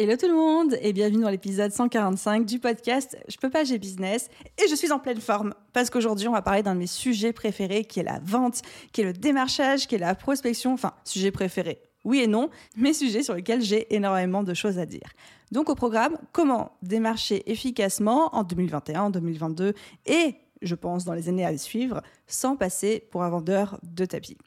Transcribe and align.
Hello 0.00 0.14
tout 0.14 0.28
le 0.28 0.36
monde 0.36 0.76
et 0.80 0.92
bienvenue 0.92 1.22
dans 1.22 1.28
l'épisode 1.28 1.72
145 1.72 2.46
du 2.46 2.60
podcast 2.60 3.18
Je 3.28 3.36
peux 3.36 3.50
pas, 3.50 3.64
j'ai 3.64 3.78
business 3.78 4.28
et 4.56 4.68
je 4.70 4.74
suis 4.76 4.92
en 4.92 5.00
pleine 5.00 5.20
forme 5.20 5.54
parce 5.72 5.90
qu'aujourd'hui 5.90 6.28
on 6.28 6.32
va 6.32 6.40
parler 6.40 6.62
d'un 6.62 6.74
de 6.74 6.78
mes 6.78 6.86
sujets 6.86 7.32
préférés 7.32 7.84
qui 7.84 7.98
est 7.98 8.04
la 8.04 8.20
vente, 8.22 8.62
qui 8.92 9.00
est 9.00 9.04
le 9.04 9.12
démarchage, 9.12 9.88
qui 9.88 9.96
est 9.96 9.98
la 9.98 10.14
prospection, 10.14 10.72
enfin 10.72 10.92
sujet 11.02 11.32
préféré. 11.32 11.82
Oui 12.04 12.20
et 12.20 12.28
non, 12.28 12.48
mais 12.76 12.92
sujets 12.92 13.24
sur 13.24 13.34
lesquels 13.34 13.60
j'ai 13.60 13.92
énormément 13.92 14.44
de 14.44 14.54
choses 14.54 14.78
à 14.78 14.86
dire. 14.86 15.08
Donc 15.50 15.68
au 15.68 15.74
programme, 15.74 16.16
comment 16.30 16.76
démarcher 16.80 17.50
efficacement 17.50 18.32
en 18.36 18.44
2021, 18.44 19.00
en 19.02 19.10
2022 19.10 19.74
et 20.06 20.36
je 20.62 20.74
pense 20.76 21.06
dans 21.06 21.14
les 21.14 21.28
années 21.28 21.44
à 21.44 21.58
suivre 21.58 22.02
sans 22.28 22.54
passer 22.54 23.04
pour 23.10 23.24
un 23.24 23.30
vendeur 23.30 23.80
de 23.82 24.04
tapis. 24.04 24.38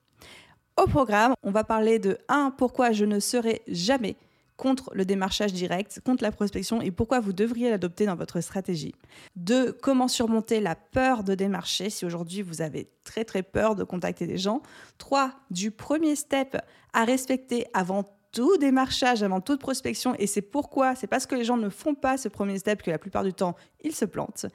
Au 0.81 0.88
programme, 0.88 1.33
on 1.43 1.52
va 1.52 1.65
parler 1.65 1.99
de 1.99 2.19
1. 2.30 2.52
Pourquoi 2.58 2.93
je 2.93 3.03
ne 3.03 3.19
serai 3.19 3.63
jamais 3.67 4.15
contre 4.62 4.92
le 4.94 5.06
démarchage 5.06 5.54
direct, 5.54 6.02
contre 6.06 6.22
la 6.22 6.31
prospection 6.31 6.81
et 6.81 6.92
pourquoi 6.92 7.20
vous 7.20 7.34
devriez 7.34 7.72
l'adopter 7.72 8.06
dans 8.06 8.16
votre 8.16 8.42
stratégie. 8.42 8.94
Deux, 9.36 9.73
comment 9.73 10.08
surmonter 10.08 10.59
la 10.59 10.76
peur 10.76 11.23
de 11.23 11.34
démarcher 11.34 11.90
si 11.90 12.06
aujourd'hui 12.06 12.44
vous 12.44 12.62
avez 12.62 12.88
très 13.04 13.26
très 13.26 13.42
peur 13.42 13.76
de 13.76 13.84
contacter 13.84 14.28
des 14.28 14.38
gens. 14.38 14.62
Trois, 15.00 15.34
du 15.50 15.72
premier 15.72 16.16
step 16.16 16.58
à 16.94 17.06
respecter 17.06 17.66
avant 17.73 18.06
tout 18.32 18.56
démarchage, 18.58 19.23
avant 19.23 19.42
toute 19.42 19.59
prospection 19.59 20.14
et 20.20 20.28
c'est 20.28 20.44
pourquoi, 20.44 20.94
c'est 20.94 21.08
parce 21.08 21.26
que 21.26 21.34
les 21.34 21.44
gens 21.44 21.58
ne 21.58 21.70
font 21.70 21.95
pas 21.95 22.17
ce 22.17 22.30
premier 22.30 22.59
step 22.59 22.84
que 22.84 22.92
la 22.92 23.00
plupart 23.00 23.23
du 23.23 23.34
temps 23.34 23.56
ils 23.84 23.95
se 23.95 24.06
plantent. 24.06 24.45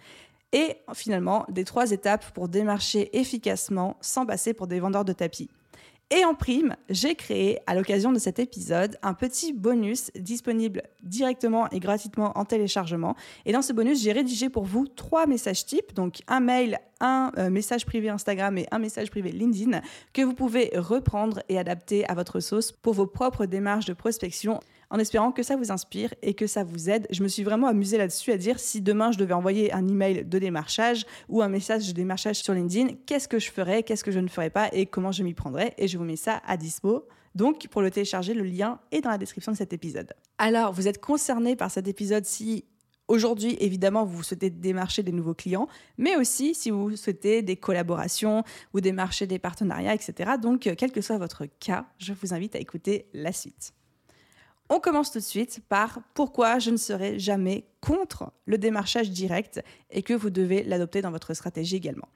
Et 0.52 0.76
finalement, 0.94 1.44
des 1.48 1.64
trois 1.64 1.90
étapes 1.90 2.32
pour 2.32 2.48
démarcher 2.48 3.18
efficacement 3.18 3.96
sans 4.00 4.24
passer 4.24 4.54
pour 4.54 4.68
des 4.68 4.78
vendeurs 4.78 5.04
de 5.04 5.12
tapis. 5.12 5.50
Et 6.10 6.24
en 6.24 6.34
prime, 6.34 6.76
j'ai 6.88 7.16
créé 7.16 7.58
à 7.66 7.74
l'occasion 7.74 8.12
de 8.12 8.20
cet 8.20 8.38
épisode 8.38 8.96
un 9.02 9.12
petit 9.12 9.52
bonus 9.52 10.12
disponible 10.14 10.84
directement 11.02 11.68
et 11.70 11.80
gratuitement 11.80 12.30
en 12.38 12.44
téléchargement. 12.44 13.16
Et 13.44 13.52
dans 13.52 13.60
ce 13.60 13.72
bonus, 13.72 14.00
j'ai 14.04 14.12
rédigé 14.12 14.48
pour 14.48 14.64
vous 14.64 14.86
trois 14.86 15.26
messages 15.26 15.66
types, 15.66 15.94
donc 15.94 16.20
un 16.28 16.38
mail, 16.38 16.78
un 17.00 17.32
euh, 17.38 17.50
message 17.50 17.86
privé 17.86 18.08
Instagram 18.08 18.56
et 18.56 18.68
un 18.70 18.78
message 18.78 19.10
privé 19.10 19.32
LinkedIn, 19.32 19.80
que 20.12 20.22
vous 20.22 20.34
pouvez 20.34 20.70
reprendre 20.76 21.42
et 21.48 21.58
adapter 21.58 22.08
à 22.08 22.14
votre 22.14 22.38
sauce 22.38 22.70
pour 22.70 22.94
vos 22.94 23.08
propres 23.08 23.44
démarches 23.44 23.86
de 23.86 23.92
prospection 23.92 24.60
en 24.90 24.98
espérant 24.98 25.32
que 25.32 25.42
ça 25.42 25.56
vous 25.56 25.72
inspire 25.72 26.14
et 26.22 26.34
que 26.34 26.46
ça 26.46 26.62
vous 26.64 26.88
aide. 26.88 27.06
Je 27.10 27.22
me 27.24 27.28
suis 27.28 27.42
vraiment 27.42 27.66
amusée 27.66 27.98
là-dessus 27.98 28.32
à 28.32 28.36
dire 28.36 28.58
si 28.58 28.80
demain 28.80 29.10
je 29.10 29.18
devais 29.18 29.34
envoyer 29.34 29.72
un 29.72 29.86
email 29.88 30.24
de 30.24 30.38
démarchage 30.38 31.04
ou 31.28 31.42
un 31.42 31.48
message 31.48 31.88
de 31.88 31.92
démarchage 31.92 32.36
sur 32.36 32.54
LinkedIn, 32.54 32.94
qu'est-ce 33.06 33.28
que 33.28 33.38
je 33.38 33.50
ferais, 33.50 33.82
qu'est-ce 33.82 34.04
que 34.04 34.12
je 34.12 34.20
ne 34.20 34.28
ferais 34.28 34.50
pas 34.50 34.68
et 34.72 34.86
comment 34.86 35.12
je 35.12 35.22
m'y 35.22 35.34
prendrais? 35.34 35.65
Et 35.78 35.88
je 35.88 35.98
vous 35.98 36.04
mets 36.04 36.16
ça 36.16 36.42
à 36.46 36.56
dispo. 36.56 37.06
Donc, 37.34 37.68
pour 37.68 37.82
le 37.82 37.90
télécharger, 37.90 38.34
le 38.34 38.44
lien 38.44 38.80
est 38.92 39.02
dans 39.02 39.10
la 39.10 39.18
description 39.18 39.52
de 39.52 39.56
cet 39.56 39.72
épisode. 39.72 40.12
Alors, 40.38 40.72
vous 40.72 40.88
êtes 40.88 41.00
concerné 41.00 41.56
par 41.56 41.70
cet 41.70 41.86
épisode 41.88 42.24
si 42.24 42.64
Aujourd'hui, 43.08 43.56
évidemment, 43.60 44.04
vous 44.04 44.24
souhaitez 44.24 44.50
démarcher 44.50 45.04
des 45.04 45.12
nouveaux 45.12 45.34
clients, 45.34 45.68
mais 45.96 46.16
aussi 46.16 46.56
si 46.56 46.70
vous 46.70 46.96
souhaitez 46.96 47.40
des 47.40 47.54
collaborations 47.54 48.42
ou 48.74 48.80
démarcher 48.80 49.28
des 49.28 49.38
partenariats, 49.38 49.94
etc. 49.94 50.32
Donc, 50.42 50.68
quel 50.76 50.90
que 50.90 51.00
soit 51.00 51.16
votre 51.16 51.46
cas, 51.60 51.86
je 51.98 52.12
vous 52.12 52.34
invite 52.34 52.56
à 52.56 52.58
écouter 52.58 53.08
la 53.14 53.30
suite. 53.30 53.74
On 54.68 54.80
commence 54.80 55.12
tout 55.12 55.20
de 55.20 55.24
suite 55.24 55.60
par 55.68 56.00
pourquoi 56.14 56.58
je 56.58 56.70
ne 56.70 56.76
serai 56.76 57.20
jamais 57.20 57.68
contre 57.80 58.32
le 58.46 58.58
démarchage 58.58 59.10
direct 59.10 59.62
et 59.90 60.02
que 60.02 60.12
vous 60.12 60.30
devez 60.30 60.64
l'adopter 60.64 61.02
dans 61.02 61.12
votre 61.12 61.34
stratégie 61.34 61.76
également. 61.76 62.08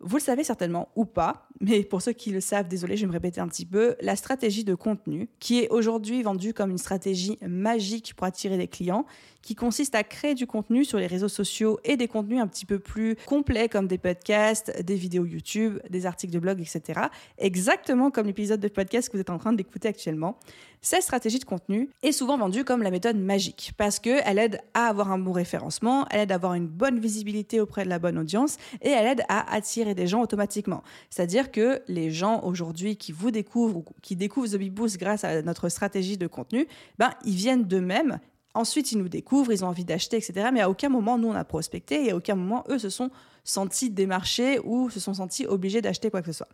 Vous 0.00 0.16
le 0.16 0.22
savez 0.22 0.44
certainement 0.44 0.90
ou 0.94 1.06
pas, 1.06 1.48
mais 1.60 1.82
pour 1.82 2.02
ceux 2.02 2.12
qui 2.12 2.30
le 2.30 2.40
savent, 2.40 2.68
désolé, 2.68 2.96
je 2.96 3.02
vais 3.02 3.06
me 3.06 3.12
répéter 3.12 3.40
un 3.40 3.48
petit 3.48 3.64
peu, 3.64 3.96
la 4.02 4.14
stratégie 4.14 4.62
de 4.62 4.74
contenu, 4.74 5.28
qui 5.40 5.60
est 5.60 5.68
aujourd'hui 5.70 6.22
vendue 6.22 6.52
comme 6.52 6.70
une 6.70 6.78
stratégie 6.78 7.38
magique 7.46 8.12
pour 8.14 8.26
attirer 8.26 8.58
des 8.58 8.68
clients, 8.68 9.06
qui 9.40 9.54
consiste 9.54 9.94
à 9.94 10.02
créer 10.02 10.34
du 10.34 10.46
contenu 10.46 10.84
sur 10.84 10.98
les 10.98 11.06
réseaux 11.06 11.28
sociaux 11.28 11.78
et 11.84 11.96
des 11.96 12.08
contenus 12.08 12.40
un 12.40 12.48
petit 12.48 12.66
peu 12.66 12.78
plus 12.78 13.16
complets 13.26 13.68
comme 13.68 13.86
des 13.86 13.96
podcasts, 13.96 14.82
des 14.82 14.96
vidéos 14.96 15.24
YouTube, 15.24 15.78
des 15.88 16.04
articles 16.04 16.32
de 16.32 16.40
blog, 16.40 16.60
etc. 16.60 17.02
Exactement 17.38 18.10
comme 18.10 18.26
l'épisode 18.26 18.60
de 18.60 18.68
podcast 18.68 19.08
que 19.08 19.16
vous 19.16 19.20
êtes 19.20 19.30
en 19.30 19.38
train 19.38 19.52
d'écouter 19.52 19.86
actuellement. 19.86 20.36
Cette 20.82 21.02
stratégie 21.02 21.38
de 21.38 21.44
contenu 21.44 21.90
est 22.02 22.12
souvent 22.12 22.36
vendue 22.38 22.64
comme 22.64 22.82
la 22.82 22.90
méthode 22.90 23.16
magique 23.16 23.72
parce 23.76 23.98
qu'elle 23.98 24.38
aide 24.38 24.60
à 24.74 24.86
avoir 24.86 25.10
un 25.10 25.18
bon 25.18 25.32
référencement, 25.32 26.06
elle 26.10 26.20
aide 26.20 26.32
à 26.32 26.36
avoir 26.36 26.54
une 26.54 26.66
bonne 26.66 26.98
visibilité 26.98 27.60
auprès 27.60 27.84
de 27.84 27.88
la 27.88 27.98
bonne 27.98 28.18
audience 28.18 28.56
et 28.82 28.90
elle 28.90 29.06
aide 29.06 29.22
à 29.28 29.52
attirer 29.54 29.85
des 29.94 30.06
gens 30.06 30.22
automatiquement. 30.22 30.82
C'est-à-dire 31.10 31.50
que 31.50 31.82
les 31.88 32.10
gens 32.10 32.42
aujourd'hui 32.42 32.96
qui 32.96 33.12
vous 33.12 33.30
découvrent 33.30 33.78
ou 33.78 33.84
qui 34.02 34.16
découvrent 34.16 34.48
The 34.48 34.56
Big 34.56 34.72
Boost 34.72 34.98
grâce 34.98 35.24
à 35.24 35.42
notre 35.42 35.68
stratégie 35.68 36.16
de 36.16 36.26
contenu, 36.26 36.66
ben, 36.98 37.10
ils 37.24 37.34
viennent 37.34 37.64
d'eux-mêmes 37.64 38.18
Ensuite, 38.56 38.90
ils 38.92 38.98
nous 38.98 39.10
découvrent, 39.10 39.52
ils 39.52 39.66
ont 39.66 39.68
envie 39.68 39.84
d'acheter, 39.84 40.16
etc. 40.16 40.48
Mais 40.50 40.62
à 40.62 40.70
aucun 40.70 40.88
moment, 40.88 41.18
nous, 41.18 41.28
on 41.28 41.34
a 41.34 41.44
prospecté 41.44 42.06
et 42.06 42.12
à 42.12 42.16
aucun 42.16 42.36
moment, 42.36 42.64
eux, 42.70 42.78
se 42.78 42.88
sont 42.88 43.10
sentis 43.44 43.90
démarchés 43.90 44.58
ou 44.64 44.88
se 44.88 44.98
sont 44.98 45.12
sentis 45.12 45.46
obligés 45.46 45.82
d'acheter 45.82 46.08
quoi 46.08 46.22
que 46.22 46.28
ce 46.28 46.38
soit. 46.38 46.48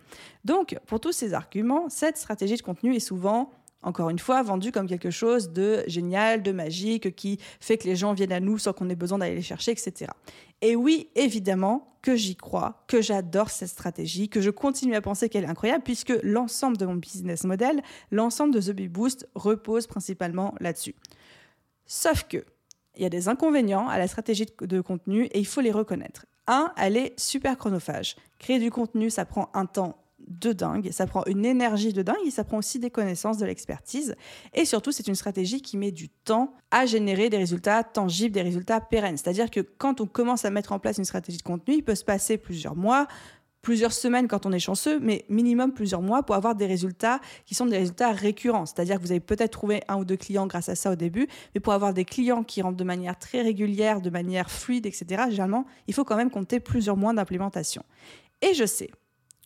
Donc, 0.44 0.76
pour 0.87 0.98
tous 0.98 1.12
ces 1.12 1.32
arguments, 1.32 1.88
cette 1.88 2.16
stratégie 2.16 2.56
de 2.56 2.62
contenu 2.62 2.97
est 2.97 3.00
souvent 3.00 3.53
encore 3.82 4.10
une 4.10 4.19
fois, 4.19 4.43
vendue 4.43 4.72
comme 4.72 4.87
quelque 4.87 5.10
chose 5.10 5.50
de 5.50 5.84
génial, 5.87 6.43
de 6.43 6.53
magique, 6.53 7.15
qui 7.15 7.38
fait 7.60 7.78
que 7.78 7.87
les 7.87 7.97
gens 7.97 8.12
viennent 8.12 8.32
à 8.32 8.41
nous 8.41 8.59
sans 8.59 8.72
qu'on 8.72 8.88
ait 8.88 8.97
besoin 8.97 9.19
d'aller 9.19 9.34
les 9.34 9.43
chercher, 9.43 9.72
etc. 9.72 10.10
Et 10.60 10.76
oui, 10.76 11.09
évidemment 11.15 11.97
que 12.03 12.16
j'y 12.16 12.37
crois, 12.37 12.84
que 12.88 13.00
j'adore 13.00 13.50
cette 13.50 13.69
stratégie, 13.69 14.28
que 14.28 14.41
je 14.41 14.50
continue 14.50 14.94
à 14.94 15.00
penser 15.00 15.28
qu'elle 15.28 15.44
est 15.44 15.48
incroyable, 15.48 15.84
puisque 15.84 16.12
l'ensemble 16.22 16.76
de 16.76 16.87
mon 16.87 16.97
business 16.97 17.44
model, 17.44 17.82
l'ensemble 18.10 18.54
de 18.54 18.60
The 18.60 18.71
Bee 18.71 18.88
Boost 18.88 19.28
repose 19.34 19.87
principalement 19.87 20.54
là-dessus. 20.60 20.94
Sauf 21.87 22.25
que, 22.25 22.44
il 22.97 23.03
y 23.03 23.06
a 23.06 23.09
des 23.09 23.28
inconvénients 23.28 23.88
à 23.88 23.98
la 23.98 24.06
stratégie 24.06 24.47
de 24.60 24.81
contenu 24.81 25.25
et 25.26 25.38
il 25.38 25.47
faut 25.47 25.60
les 25.60 25.72
reconnaître. 25.72 26.26
Un, 26.47 26.72
elle 26.76 26.97
est 26.97 27.19
super 27.19 27.56
chronophage. 27.56 28.16
Créer 28.38 28.59
du 28.59 28.71
contenu, 28.71 29.09
ça 29.10 29.25
prend 29.25 29.48
un 29.54 29.66
temps 29.66 30.02
de 30.28 30.53
dingue, 30.53 30.91
ça 30.93 31.06
prend 31.06 31.25
une 31.27 31.44
énergie 31.44 31.93
de 31.93 32.03
dingue 32.03 32.16
et 32.27 32.31
ça 32.31 32.44
prend 32.44 32.59
aussi 32.59 32.78
des 32.78 32.91
connaissances, 32.91 33.38
de 33.38 33.47
l'expertise. 33.47 34.15
Et 34.55 34.65
surtout, 34.65 34.93
c'est 34.93 35.09
une 35.09 35.15
stratégie 35.15 35.60
qui 35.60 35.77
met 35.77 35.93
du 35.93 36.09
temps 36.09 36.55
à 36.71 36.87
générer 36.87 37.31
des 37.31 37.37
résultats 37.37 37.84
tangibles, 37.84 38.34
des 38.34 38.43
résultats 38.43 38.81
pérennes. 38.81 39.16
C'est-à-dire 39.16 39.50
que 39.50 39.60
quand 39.60 40.00
on 40.00 40.06
commence 40.06 40.44
à 40.44 40.50
mettre 40.50 40.72
en 40.72 40.78
place 40.78 40.99
une 40.99 41.05
stratégie 41.05 41.38
de 41.38 41.43
contenu, 41.43 41.75
il 41.75 41.83
peut 41.83 41.94
se 41.94 42.05
passer 42.05 42.38
plusieurs 42.38 42.77
mois, 42.77 43.06
plusieurs 43.62 43.93
semaines 43.93 44.27
quand 44.27 44.44
on 44.44 44.53
est 44.53 44.59
chanceux, 44.59 44.99
mais 44.99 45.25
minimum 45.28 45.72
plusieurs 45.72 46.03
mois 46.03 46.25
pour 46.25 46.34
avoir 46.34 46.54
des 46.54 46.66
résultats 46.66 47.21
qui 47.47 47.54
sont 47.54 47.66
des 47.66 47.78
résultats 47.78 48.10
récurrents. 48.10 48.66
C'est-à-dire 48.66 48.97
que 48.97 49.03
vous 49.03 49.12
avez 49.12 49.21
peut-être 49.21 49.53
trouvé 49.53 49.83
un 49.89 49.97
ou 49.97 50.04
deux 50.04 50.16
clients 50.16 50.47
grâce 50.47 50.69
à 50.69 50.75
ça 50.75 50.91
au 50.91 50.97
début, 50.97 51.28
mais 51.54 51.60
pour 51.60 51.72
avoir 51.72 51.94
des 51.94 52.04
clients 52.04 52.43
qui 52.43 52.60
rentrent 52.60 52.77
de 52.77 52.84
manière 52.84 53.19
très 53.19 53.41
régulière, 53.41 54.00
de 54.00 54.10
manière 54.10 54.51
fluide, 54.51 54.84
etc., 54.84 55.24
généralement, 55.30 55.65
il 55.86 55.95
faut 55.95 56.04
quand 56.04 56.16
même 56.16 56.30
compter 56.30 56.59
plusieurs 56.59 56.97
mois 56.97 57.15
d'implémentation. 57.15 57.84
Et 58.42 58.54
je 58.54 58.66
sais 58.66 58.91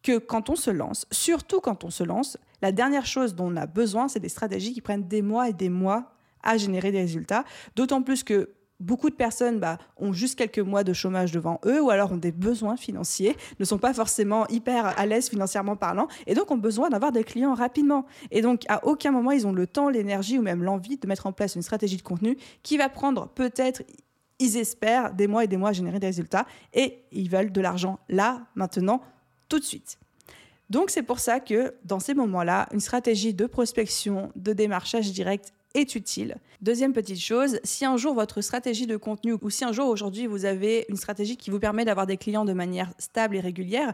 que 0.02 0.18
quand 0.18 0.50
on 0.50 0.56
se 0.56 0.70
lance, 0.70 1.06
surtout 1.10 1.60
quand 1.60 1.84
on 1.84 1.90
se 1.90 2.04
lance, 2.04 2.38
la 2.62 2.72
dernière 2.72 3.06
chose 3.06 3.34
dont 3.34 3.52
on 3.52 3.56
a 3.56 3.66
besoin, 3.66 4.08
c'est 4.08 4.20
des 4.20 4.28
stratégies 4.28 4.72
qui 4.72 4.80
prennent 4.80 5.06
des 5.06 5.22
mois 5.22 5.48
et 5.48 5.52
des 5.52 5.68
mois 5.68 6.12
à 6.42 6.56
générer 6.56 6.92
des 6.92 7.00
résultats. 7.00 7.44
D'autant 7.74 8.02
plus 8.02 8.22
que 8.22 8.50
beaucoup 8.80 9.10
de 9.10 9.14
personnes 9.14 9.58
bah, 9.58 9.78
ont 9.96 10.12
juste 10.12 10.38
quelques 10.38 10.58
mois 10.58 10.84
de 10.84 10.92
chômage 10.92 11.32
devant 11.32 11.60
eux 11.64 11.80
ou 11.80 11.90
alors 11.90 12.12
ont 12.12 12.16
des 12.16 12.32
besoins 12.32 12.76
financiers, 12.76 13.36
ne 13.58 13.64
sont 13.64 13.78
pas 13.78 13.94
forcément 13.94 14.46
hyper 14.48 14.98
à 14.98 15.06
l'aise 15.06 15.28
financièrement 15.28 15.76
parlant 15.76 16.08
et 16.26 16.34
donc 16.34 16.50
ont 16.50 16.58
besoin 16.58 16.90
d'avoir 16.90 17.12
des 17.12 17.24
clients 17.24 17.54
rapidement. 17.54 18.06
Et 18.30 18.42
donc 18.42 18.64
à 18.68 18.86
aucun 18.86 19.10
moment 19.10 19.30
ils 19.30 19.46
ont 19.46 19.52
le 19.52 19.66
temps, 19.66 19.88
l'énergie 19.88 20.38
ou 20.38 20.42
même 20.42 20.62
l'envie 20.62 20.98
de 20.98 21.06
mettre 21.06 21.26
en 21.26 21.32
place 21.32 21.56
une 21.56 21.62
stratégie 21.62 21.96
de 21.96 22.02
contenu 22.02 22.36
qui 22.62 22.76
va 22.76 22.88
prendre 22.88 23.28
peut-être 23.28 23.82
ils 24.38 24.58
espèrent 24.58 25.14
des 25.14 25.26
mois 25.26 25.44
et 25.44 25.48
des 25.48 25.56
mois 25.56 25.70
à 25.70 25.72
générer 25.72 25.98
des 25.98 26.08
résultats 26.08 26.46
et 26.74 27.04
ils 27.12 27.30
veulent 27.30 27.52
de 27.52 27.60
l'argent 27.60 27.98
là, 28.10 28.42
maintenant, 28.54 29.00
tout 29.48 29.58
de 29.58 29.64
suite. 29.64 29.98
Donc 30.70 30.90
c'est 30.90 31.02
pour 31.02 31.20
ça 31.20 31.40
que 31.40 31.74
dans 31.84 32.00
ces 32.00 32.14
moments-là, 32.14 32.68
une 32.72 32.80
stratégie 32.80 33.34
de 33.34 33.46
prospection, 33.46 34.32
de 34.34 34.52
démarchage 34.52 35.12
direct 35.12 35.52
est 35.74 35.94
utile. 35.94 36.36
Deuxième 36.60 36.92
petite 36.92 37.20
chose, 37.20 37.60
si 37.62 37.84
un 37.84 37.96
jour 37.96 38.14
votre 38.14 38.40
stratégie 38.40 38.86
de 38.86 38.96
contenu 38.96 39.34
ou 39.40 39.50
si 39.50 39.64
un 39.64 39.72
jour 39.72 39.88
aujourd'hui 39.88 40.26
vous 40.26 40.44
avez 40.44 40.86
une 40.88 40.96
stratégie 40.96 41.36
qui 41.36 41.50
vous 41.50 41.60
permet 41.60 41.84
d'avoir 41.84 42.06
des 42.06 42.16
clients 42.16 42.44
de 42.44 42.52
manière 42.52 42.92
stable 42.98 43.36
et 43.36 43.40
régulière, 43.40 43.92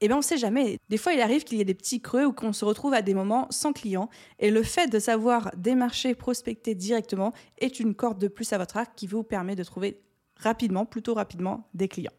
eh 0.00 0.06
bien, 0.06 0.16
on 0.16 0.20
ne 0.20 0.24
sait 0.24 0.38
jamais. 0.38 0.78
Des 0.88 0.96
fois, 0.96 1.12
il 1.12 1.20
arrive 1.20 1.42
qu'il 1.42 1.58
y 1.58 1.60
ait 1.60 1.64
des 1.64 1.74
petits 1.74 2.00
creux 2.00 2.24
ou 2.24 2.32
qu'on 2.32 2.52
se 2.52 2.64
retrouve 2.64 2.94
à 2.94 3.02
des 3.02 3.14
moments 3.14 3.48
sans 3.50 3.72
clients. 3.72 4.08
Et 4.38 4.50
le 4.50 4.62
fait 4.62 4.86
de 4.86 5.00
savoir 5.00 5.50
démarcher, 5.56 6.14
prospecter 6.14 6.76
directement 6.76 7.32
est 7.58 7.80
une 7.80 7.94
corde 7.94 8.18
de 8.18 8.28
plus 8.28 8.52
à 8.52 8.58
votre 8.58 8.76
arc 8.76 8.92
qui 8.94 9.08
vous 9.08 9.24
permet 9.24 9.56
de 9.56 9.64
trouver 9.64 10.00
rapidement, 10.36 10.86
plutôt 10.86 11.14
rapidement, 11.14 11.68
des 11.74 11.88
clients. 11.88 12.12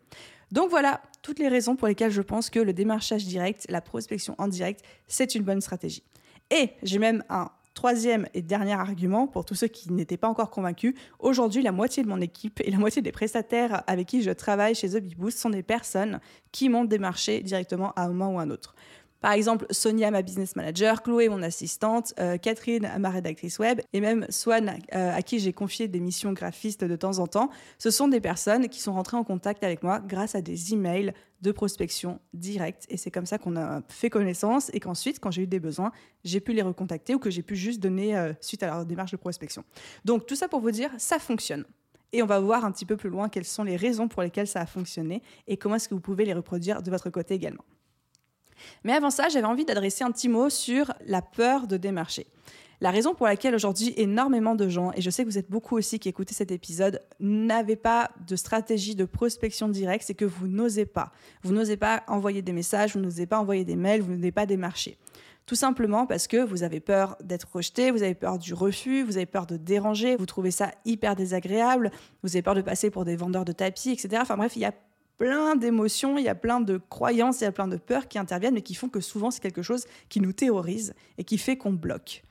Donc 0.51 0.69
voilà 0.69 1.01
toutes 1.21 1.39
les 1.39 1.47
raisons 1.47 1.75
pour 1.75 1.87
lesquelles 1.87 2.11
je 2.11 2.21
pense 2.21 2.49
que 2.49 2.59
le 2.59 2.73
démarchage 2.73 3.25
direct, 3.25 3.65
la 3.69 3.81
prospection 3.81 4.35
en 4.37 4.47
direct, 4.47 4.83
c'est 5.07 5.35
une 5.35 5.43
bonne 5.43 5.61
stratégie. 5.61 6.03
Et 6.49 6.71
j'ai 6.81 6.97
même 6.97 7.23
un 7.29 7.51
troisième 7.79 8.27
et 8.33 8.41
dernier 8.41 8.73
argument 8.73 9.27
pour 9.27 9.45
tous 9.45 9.55
ceux 9.55 9.67
qui 9.67 9.91
n'étaient 9.93 10.17
pas 10.17 10.27
encore 10.27 10.49
convaincus. 10.49 10.95
Aujourd'hui, 11.19 11.61
la 11.61 11.71
moitié 11.71 12.03
de 12.03 12.09
mon 12.09 12.19
équipe 12.19 12.59
et 12.65 12.71
la 12.71 12.77
moitié 12.77 13.01
des 13.01 13.11
prestataires 13.11 13.83
avec 13.87 14.07
qui 14.07 14.21
je 14.21 14.31
travaille 14.31 14.75
chez 14.75 14.99
Boost 14.99 15.37
sont 15.37 15.49
des 15.49 15.63
personnes 15.63 16.19
qui 16.51 16.67
m'ont 16.67 16.83
démarché 16.83 17.41
directement 17.41 17.93
à 17.93 18.03
un 18.03 18.07
moment 18.09 18.33
ou 18.33 18.39
à 18.39 18.41
un 18.41 18.49
autre. 18.49 18.75
Par 19.21 19.33
exemple, 19.33 19.65
Sonia, 19.69 20.11
ma 20.11 20.21
business 20.21 20.55
manager, 20.55 21.03
Chloé, 21.03 21.27
mon 21.27 21.43
assistante, 21.43 22.13
euh, 22.19 22.37
Catherine, 22.37 22.89
ma 22.99 23.09
rédactrice 23.09 23.59
web, 23.59 23.81
et 23.91 23.99
même 23.99 24.25
Swan, 24.29 24.79
euh, 24.95 25.13
à 25.13 25.21
qui 25.21 25.39
j'ai 25.39 25.51
confié 25.51 25.89
des 25.89 25.99
missions 25.99 26.31
graphistes 26.31 26.85
de 26.85 26.95
temps 26.95 27.19
en 27.19 27.27
temps. 27.27 27.49
Ce 27.77 27.91
sont 27.91 28.07
des 28.07 28.21
personnes 28.21 28.69
qui 28.69 28.79
sont 28.79 28.93
rentrées 28.93 29.17
en 29.17 29.25
contact 29.25 29.63
avec 29.63 29.83
moi 29.83 29.99
grâce 29.99 30.35
à 30.35 30.41
des 30.41 30.73
emails 30.73 31.13
de 31.41 31.51
prospection 31.51 32.19
directe. 32.33 32.85
Et 32.89 32.97
c'est 32.97 33.11
comme 33.11 33.25
ça 33.25 33.37
qu'on 33.37 33.57
a 33.57 33.81
fait 33.89 34.09
connaissance 34.09 34.69
et 34.73 34.79
qu'ensuite, 34.79 35.19
quand 35.19 35.31
j'ai 35.31 35.43
eu 35.43 35.47
des 35.47 35.59
besoins, 35.59 35.91
j'ai 36.23 36.39
pu 36.39 36.53
les 36.53 36.61
recontacter 36.61 37.13
ou 37.15 37.19
que 37.19 37.29
j'ai 37.29 37.43
pu 37.43 37.55
juste 37.57 37.81
donner 37.81 38.15
euh, 38.17 38.33
suite 38.39 38.63
à 38.63 38.67
leur 38.67 38.85
démarche 38.85 39.11
de 39.11 39.17
prospection. 39.17 39.63
Donc, 40.05 40.27
tout 40.27 40.35
ça 40.35 40.47
pour 40.47 40.61
vous 40.61 40.71
dire, 40.71 40.91
ça 40.97 41.19
fonctionne. 41.19 41.65
Et 42.11 42.23
on 42.23 42.25
va 42.25 42.39
voir 42.39 42.65
un 42.65 42.71
petit 42.71 42.85
peu 42.85 42.97
plus 42.97 43.09
loin 43.09 43.29
quelles 43.29 43.45
sont 43.45 43.63
les 43.63 43.75
raisons 43.75 44.07
pour 44.07 44.21
lesquelles 44.21 44.47
ça 44.47 44.61
a 44.61 44.65
fonctionné 44.65 45.21
et 45.47 45.57
comment 45.57 45.75
est-ce 45.75 45.89
que 45.89 45.93
vous 45.93 46.01
pouvez 46.01 46.25
les 46.25 46.33
reproduire 46.33 46.81
de 46.81 46.89
votre 46.89 47.09
côté 47.09 47.35
également. 47.35 47.63
Mais 48.83 48.93
avant 48.93 49.09
ça, 49.09 49.29
j'avais 49.29 49.45
envie 49.45 49.65
d'adresser 49.65 50.03
un 50.03 50.11
petit 50.11 50.29
mot 50.29 50.49
sur 50.49 50.93
la 51.05 51.21
peur 51.21 51.67
de 51.67 51.77
démarcher. 51.77 52.27
La 52.81 52.91
raison 52.91 53.13
pour 53.13 53.25
laquelle 53.25 53.53
aujourd'hui 53.55 53.93
énormément 53.97 54.55
de 54.55 54.69
gens, 54.69 54.93
et 54.95 55.01
je 55.01 55.09
sais 55.09 55.25
que 55.25 55.29
vous 55.29 55.37
êtes 55.37 55.51
beaucoup 55.51 55.75
aussi 55.77 55.99
qui 55.99 56.07
écoutez 56.07 56.33
cet 56.33 56.49
épisode, 56.49 57.01
n'avez 57.19 57.75
pas 57.75 58.09
de 58.25 58.37
stratégie 58.37 58.95
de 58.95 59.03
prospection 59.03 59.67
directe, 59.67 60.05
c'est 60.07 60.13
que 60.13 60.23
vous 60.23 60.47
n'osez 60.47 60.85
pas. 60.85 61.11
Vous 61.43 61.51
n'osez 61.51 61.75
pas 61.75 62.03
envoyer 62.07 62.41
des 62.41 62.53
messages, 62.53 62.93
vous 62.93 63.01
n'osez 63.01 63.25
pas 63.25 63.37
envoyer 63.37 63.65
des 63.65 63.75
mails, 63.75 64.01
vous 64.01 64.13
n'osez 64.13 64.31
pas 64.31 64.45
démarcher. 64.45 64.97
Tout 65.45 65.55
simplement 65.55 66.05
parce 66.05 66.27
que 66.27 66.37
vous 66.37 66.63
avez 66.63 66.79
peur 66.79 67.17
d'être 67.21 67.49
rejeté, 67.51 67.91
vous 67.91 68.03
avez 68.03 68.15
peur 68.15 68.37
du 68.37 68.53
refus, 68.53 69.03
vous 69.03 69.17
avez 69.17 69.25
peur 69.25 69.45
de 69.45 69.57
déranger, 69.57 70.15
vous 70.15 70.27
trouvez 70.27 70.51
ça 70.51 70.71
hyper 70.85 71.17
désagréable, 71.17 71.91
vous 72.23 72.35
avez 72.35 72.43
peur 72.43 72.55
de 72.55 72.61
passer 72.61 72.91
pour 72.91 73.03
des 73.03 73.17
vendeurs 73.17 73.45
de 73.45 73.51
tapis, 73.51 73.89
etc. 73.89 74.19
Enfin 74.21 74.37
bref, 74.37 74.55
il 74.55 74.61
y 74.61 74.65
a 74.65 74.73
plein 75.19 75.55
d'émotions, 75.57 76.17
il 76.17 76.23
y 76.23 76.29
a 76.29 76.33
plein 76.33 76.61
de 76.61 76.77
croyances, 76.77 77.41
il 77.41 77.43
y 77.43 77.47
a 77.47 77.51
plein 77.51 77.67
de 77.67 77.77
peurs 77.77 78.07
qui 78.07 78.17
interviennent, 78.17 78.55
mais 78.55 78.63
qui 78.63 78.73
font 78.73 78.89
que 78.89 79.01
souvent 79.01 79.29
c'est 79.29 79.41
quelque 79.41 79.61
chose 79.61 79.85
qui 80.07 80.21
nous 80.21 80.33
terrorise 80.33 80.95
et 81.19 81.23
qui 81.23 81.37
fait 81.37 81.57
qu'on 81.57 81.73
bloque. 81.73 82.23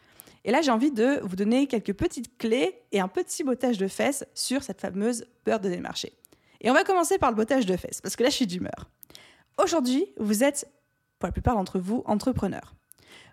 Et 0.44 0.50
là, 0.50 0.62
j'ai 0.62 0.70
envie 0.70 0.90
de 0.90 1.20
vous 1.22 1.36
donner 1.36 1.66
quelques 1.66 1.92
petites 1.92 2.38
clés 2.38 2.80
et 2.90 3.00
un 3.00 3.08
petit 3.08 3.44
bottage 3.44 3.76
de 3.76 3.86
fesses 3.86 4.24
sur 4.34 4.62
cette 4.62 4.80
fameuse 4.80 5.26
peur 5.44 5.60
de 5.60 5.68
démarcher. 5.68 6.14
Et 6.62 6.70
on 6.70 6.74
va 6.74 6.82
commencer 6.82 7.18
par 7.18 7.30
le 7.30 7.36
bottage 7.36 7.66
de 7.66 7.76
fesses, 7.76 8.00
parce 8.00 8.16
que 8.16 8.22
là, 8.22 8.30
je 8.30 8.36
suis 8.36 8.46
d'humeur. 8.46 8.88
Aujourd'hui, 9.62 10.06
vous 10.18 10.42
êtes, 10.42 10.66
pour 11.18 11.26
la 11.26 11.32
plupart 11.32 11.56
d'entre 11.56 11.78
vous, 11.78 12.02
entrepreneurs. 12.06 12.74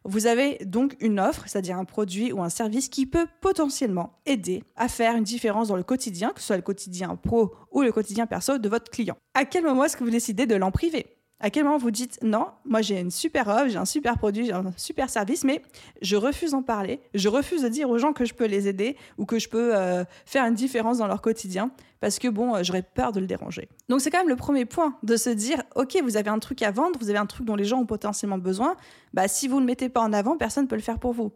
Vous 0.03 0.27
avez 0.27 0.59
donc 0.65 0.95
une 0.99 1.19
offre, 1.19 1.43
c'est-à-dire 1.47 1.77
un 1.77 1.85
produit 1.85 2.31
ou 2.31 2.43
un 2.43 2.49
service 2.49 2.89
qui 2.89 3.05
peut 3.05 3.27
potentiellement 3.41 4.19
aider 4.25 4.63
à 4.75 4.87
faire 4.87 5.15
une 5.15 5.23
différence 5.23 5.69
dans 5.69 5.75
le 5.75 5.83
quotidien, 5.83 6.29
que 6.29 6.41
ce 6.41 6.47
soit 6.47 6.57
le 6.57 6.61
quotidien 6.61 7.15
pro 7.15 7.55
ou 7.71 7.81
le 7.81 7.91
quotidien 7.91 8.27
perso 8.27 8.57
de 8.57 8.69
votre 8.69 8.91
client. 8.91 9.17
À 9.33 9.45
quel 9.45 9.63
moment 9.63 9.83
est-ce 9.83 9.97
que 9.97 10.03
vous 10.03 10.11
décidez 10.11 10.45
de 10.45 10.55
l'en 10.55 10.71
priver? 10.71 11.14
À 11.45 11.51
quel 11.51 11.63
moment 11.63 11.77
vous 11.77 11.91
dites 11.91 12.17
non, 12.23 12.47
moi 12.65 12.81
j'ai 12.81 12.99
une 12.99 13.11
super 13.11 13.47
offre, 13.47 13.67
j'ai 13.67 13.77
un 13.77 13.85
super 13.85 14.17
produit, 14.17 14.47
j'ai 14.47 14.51
un 14.51 14.73
super 14.77 15.11
service, 15.11 15.43
mais 15.43 15.61
je 16.01 16.15
refuse 16.15 16.51
d'en 16.51 16.63
parler, 16.63 17.01
je 17.13 17.29
refuse 17.29 17.61
de 17.61 17.67
dire 17.67 17.87
aux 17.87 17.99
gens 17.99 18.13
que 18.13 18.25
je 18.25 18.33
peux 18.33 18.47
les 18.47 18.67
aider 18.67 18.97
ou 19.19 19.27
que 19.27 19.37
je 19.37 19.47
peux 19.47 19.75
euh, 19.75 20.03
faire 20.25 20.43
une 20.45 20.55
différence 20.55 20.97
dans 20.97 21.05
leur 21.05 21.21
quotidien 21.21 21.69
parce 21.99 22.17
que 22.17 22.27
bon, 22.29 22.55
euh, 22.55 22.63
j'aurais 22.63 22.81
peur 22.81 23.11
de 23.11 23.19
le 23.19 23.27
déranger. 23.27 23.69
Donc 23.89 24.01
c'est 24.01 24.09
quand 24.09 24.17
même 24.17 24.27
le 24.27 24.35
premier 24.35 24.65
point 24.65 24.97
de 25.03 25.15
se 25.17 25.29
dire 25.29 25.61
ok, 25.75 26.01
vous 26.01 26.17
avez 26.17 26.31
un 26.31 26.39
truc 26.39 26.63
à 26.63 26.71
vendre, 26.71 26.97
vous 26.99 27.11
avez 27.11 27.19
un 27.19 27.27
truc 27.27 27.45
dont 27.45 27.55
les 27.55 27.65
gens 27.65 27.77
ont 27.77 27.85
potentiellement 27.85 28.39
besoin, 28.39 28.75
bah 29.13 29.27
si 29.27 29.47
vous 29.47 29.57
ne 29.57 29.61
le 29.61 29.67
mettez 29.67 29.87
pas 29.87 30.01
en 30.01 30.13
avant, 30.13 30.37
personne 30.37 30.63
ne 30.63 30.67
peut 30.67 30.75
le 30.75 30.81
faire 30.81 30.97
pour 30.97 31.13
vous. 31.13 31.31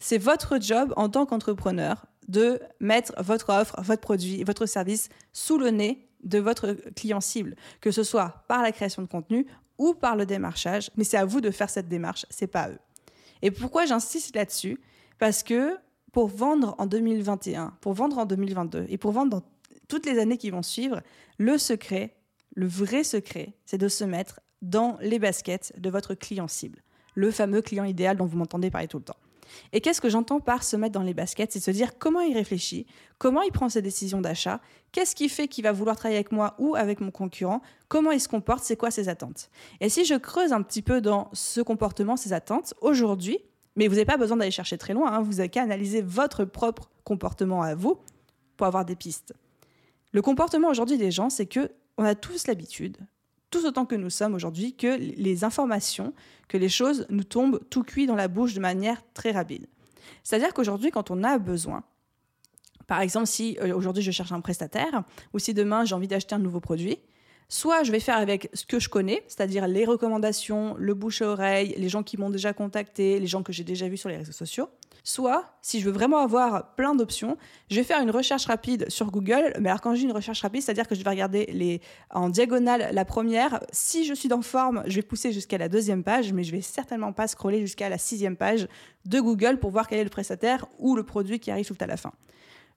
C'est 0.00 0.18
votre 0.18 0.60
job 0.60 0.92
en 0.96 1.08
tant 1.08 1.24
qu'entrepreneur 1.24 2.06
de 2.28 2.60
mettre 2.80 3.12
votre 3.22 3.50
offre, 3.50 3.80
votre 3.82 4.00
produit, 4.00 4.42
votre 4.44 4.66
service 4.66 5.08
sous 5.32 5.58
le 5.58 5.70
nez 5.70 6.08
de 6.22 6.38
votre 6.38 6.72
client 6.96 7.20
cible, 7.20 7.54
que 7.80 7.90
ce 7.90 8.02
soit 8.02 8.44
par 8.48 8.62
la 8.62 8.72
création 8.72 9.02
de 9.02 9.06
contenu 9.06 9.46
ou 9.78 9.94
par 9.94 10.16
le 10.16 10.26
démarchage, 10.26 10.90
mais 10.96 11.04
c'est 11.04 11.16
à 11.16 11.24
vous 11.24 11.40
de 11.40 11.50
faire 11.50 11.70
cette 11.70 11.88
démarche, 11.88 12.26
c'est 12.30 12.46
pas 12.46 12.62
à 12.62 12.70
eux. 12.70 12.78
Et 13.42 13.50
pourquoi 13.50 13.86
j'insiste 13.86 14.34
là-dessus? 14.34 14.80
Parce 15.18 15.42
que 15.42 15.76
pour 16.12 16.28
vendre 16.28 16.74
en 16.78 16.86
2021, 16.86 17.76
pour 17.80 17.92
vendre 17.92 18.18
en 18.18 18.24
2022 18.24 18.86
et 18.88 18.98
pour 18.98 19.12
vendre 19.12 19.30
dans 19.30 19.42
toutes 19.88 20.06
les 20.06 20.18
années 20.18 20.38
qui 20.38 20.50
vont 20.50 20.62
suivre, 20.62 21.02
le 21.38 21.58
secret, 21.58 22.16
le 22.54 22.66
vrai 22.66 23.04
secret, 23.04 23.54
c'est 23.64 23.78
de 23.78 23.88
se 23.88 24.04
mettre 24.04 24.40
dans 24.62 24.96
les 25.00 25.18
baskets 25.18 25.72
de 25.78 25.90
votre 25.90 26.14
client 26.14 26.48
cible, 26.48 26.82
le 27.14 27.30
fameux 27.30 27.60
client 27.60 27.84
idéal 27.84 28.16
dont 28.16 28.26
vous 28.26 28.38
m'entendez 28.38 28.70
parler 28.70 28.88
tout 28.88 28.98
le 28.98 29.04
temps. 29.04 29.16
Et 29.72 29.80
qu'est-ce 29.80 30.00
que 30.00 30.08
j'entends 30.08 30.40
par 30.40 30.62
se 30.62 30.76
mettre 30.76 30.92
dans 30.92 31.02
les 31.02 31.14
baskets? 31.14 31.52
C'est 31.52 31.60
se 31.60 31.70
dire 31.70 31.98
comment 31.98 32.20
il 32.20 32.34
réfléchit, 32.34 32.86
comment 33.18 33.42
il 33.42 33.52
prend 33.52 33.68
ses 33.68 33.82
décisions 33.82 34.20
d'achat, 34.20 34.60
qu'est-ce 34.92 35.14
qui 35.14 35.28
fait 35.28 35.48
qu'il 35.48 35.64
va 35.64 35.72
vouloir 35.72 35.96
travailler 35.96 36.18
avec 36.18 36.32
moi 36.32 36.54
ou 36.58 36.76
avec 36.76 37.00
mon 37.00 37.10
concurrent, 37.10 37.62
comment 37.88 38.10
il 38.10 38.20
se 38.20 38.28
comporte, 38.28 38.64
c'est 38.64 38.76
quoi 38.76 38.90
ses 38.90 39.08
attentes. 39.08 39.50
Et 39.80 39.88
si 39.88 40.04
je 40.04 40.14
creuse 40.14 40.52
un 40.52 40.62
petit 40.62 40.82
peu 40.82 41.00
dans 41.00 41.30
ce 41.32 41.60
comportement, 41.60 42.16
ses 42.16 42.32
attentes, 42.32 42.74
aujourd'hui, 42.80 43.38
mais 43.76 43.88
vous 43.88 43.94
n'avez 43.94 44.04
pas 44.04 44.16
besoin 44.16 44.36
d'aller 44.36 44.50
chercher 44.50 44.78
très 44.78 44.94
loin, 44.94 45.12
hein, 45.12 45.22
vous 45.22 45.34
n'avez 45.34 45.48
qu'à 45.48 45.62
analyser 45.62 46.02
votre 46.02 46.44
propre 46.44 46.90
comportement 47.04 47.62
à 47.62 47.74
vous 47.74 47.98
pour 48.56 48.66
avoir 48.66 48.84
des 48.84 48.96
pistes. 48.96 49.34
Le 50.12 50.22
comportement 50.22 50.68
aujourd'hui 50.68 50.96
des 50.96 51.10
gens, 51.10 51.28
c'est 51.28 51.46
que 51.46 51.70
on 51.96 52.04
a 52.04 52.14
tous 52.14 52.46
l'habitude 52.46 52.96
tout 53.54 53.66
autant 53.66 53.86
que 53.86 53.94
nous 53.94 54.10
sommes 54.10 54.34
aujourd'hui, 54.34 54.74
que 54.74 54.96
les 54.98 55.44
informations, 55.44 56.12
que 56.48 56.58
les 56.58 56.68
choses 56.68 57.06
nous 57.08 57.22
tombent 57.22 57.60
tout 57.70 57.84
cuit 57.84 58.06
dans 58.06 58.16
la 58.16 58.26
bouche 58.26 58.52
de 58.52 58.58
manière 58.58 59.00
très 59.14 59.30
rapide. 59.30 59.68
C'est-à-dire 60.24 60.52
qu'aujourd'hui, 60.52 60.90
quand 60.90 61.12
on 61.12 61.22
a 61.22 61.38
besoin, 61.38 61.84
par 62.88 63.00
exemple, 63.00 63.26
si 63.26 63.56
euh, 63.60 63.72
aujourd'hui 63.72 64.02
je 64.02 64.10
cherche 64.10 64.32
un 64.32 64.40
prestataire, 64.40 65.04
ou 65.32 65.38
si 65.38 65.54
demain 65.54 65.84
j'ai 65.84 65.94
envie 65.94 66.08
d'acheter 66.08 66.34
un 66.34 66.40
nouveau 66.40 66.58
produit, 66.58 66.98
soit 67.48 67.84
je 67.84 67.92
vais 67.92 68.00
faire 68.00 68.16
avec 68.16 68.50
ce 68.54 68.66
que 68.66 68.80
je 68.80 68.88
connais, 68.88 69.22
c'est-à-dire 69.28 69.68
les 69.68 69.84
recommandations, 69.84 70.74
le 70.76 70.94
bouche 70.94 71.22
à 71.22 71.28
oreille, 71.28 71.74
les 71.78 71.88
gens 71.88 72.02
qui 72.02 72.16
m'ont 72.16 72.30
déjà 72.30 72.52
contacté, 72.52 73.20
les 73.20 73.28
gens 73.28 73.44
que 73.44 73.52
j'ai 73.52 73.62
déjà 73.62 73.86
vus 73.86 73.98
sur 73.98 74.08
les 74.08 74.16
réseaux 74.16 74.32
sociaux, 74.32 74.68
Soit, 75.06 75.44
si 75.60 75.80
je 75.80 75.84
veux 75.84 75.92
vraiment 75.92 76.18
avoir 76.18 76.74
plein 76.76 76.94
d'options, 76.94 77.36
je 77.70 77.76
vais 77.76 77.82
faire 77.82 78.00
une 78.00 78.10
recherche 78.10 78.46
rapide 78.46 78.88
sur 78.88 79.10
Google. 79.10 79.52
Mais 79.60 79.68
alors, 79.68 79.82
quand 79.82 79.92
dis 79.92 80.02
une 80.02 80.12
recherche 80.12 80.40
rapide, 80.40 80.62
c'est-à-dire 80.62 80.88
que 80.88 80.94
je 80.94 81.04
vais 81.04 81.10
regarder 81.10 81.82
en 82.08 82.30
diagonale 82.30 82.88
la 82.90 83.04
première. 83.04 83.60
Si 83.70 84.06
je 84.06 84.14
suis 84.14 84.30
dans 84.30 84.40
forme, 84.40 84.82
je 84.86 84.96
vais 84.96 85.02
pousser 85.02 85.30
jusqu'à 85.30 85.58
la 85.58 85.68
deuxième 85.68 86.04
page, 86.04 86.32
mais 86.32 86.42
je 86.42 86.52
vais 86.52 86.62
certainement 86.62 87.12
pas 87.12 87.28
scroller 87.28 87.60
jusqu'à 87.60 87.90
la 87.90 87.98
sixième 87.98 88.36
page 88.36 88.66
de 89.04 89.20
Google 89.20 89.58
pour 89.58 89.70
voir 89.70 89.88
quel 89.88 89.98
est 89.98 90.04
le 90.04 90.10
prestataire 90.10 90.64
ou 90.78 90.96
le 90.96 91.02
produit 91.02 91.38
qui 91.38 91.50
arrive 91.50 91.66
tout 91.66 91.76
à 91.80 91.86
la 91.86 91.98
fin. 91.98 92.12